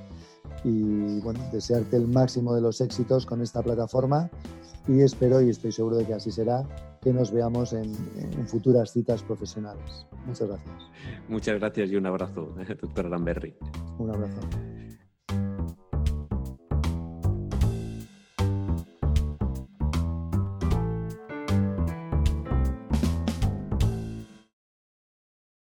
[0.63, 4.31] Y bueno, desearte el máximo de los éxitos con esta plataforma
[4.87, 6.65] y espero y estoy seguro de que así será
[7.05, 7.95] que nos veamos en,
[8.47, 10.07] futuras citas profesionales.
[10.27, 10.91] Muchas gracias.
[11.29, 13.55] Muchas gracias y un abrazo, doctora Lamberry.
[13.99, 14.41] Un abrazo.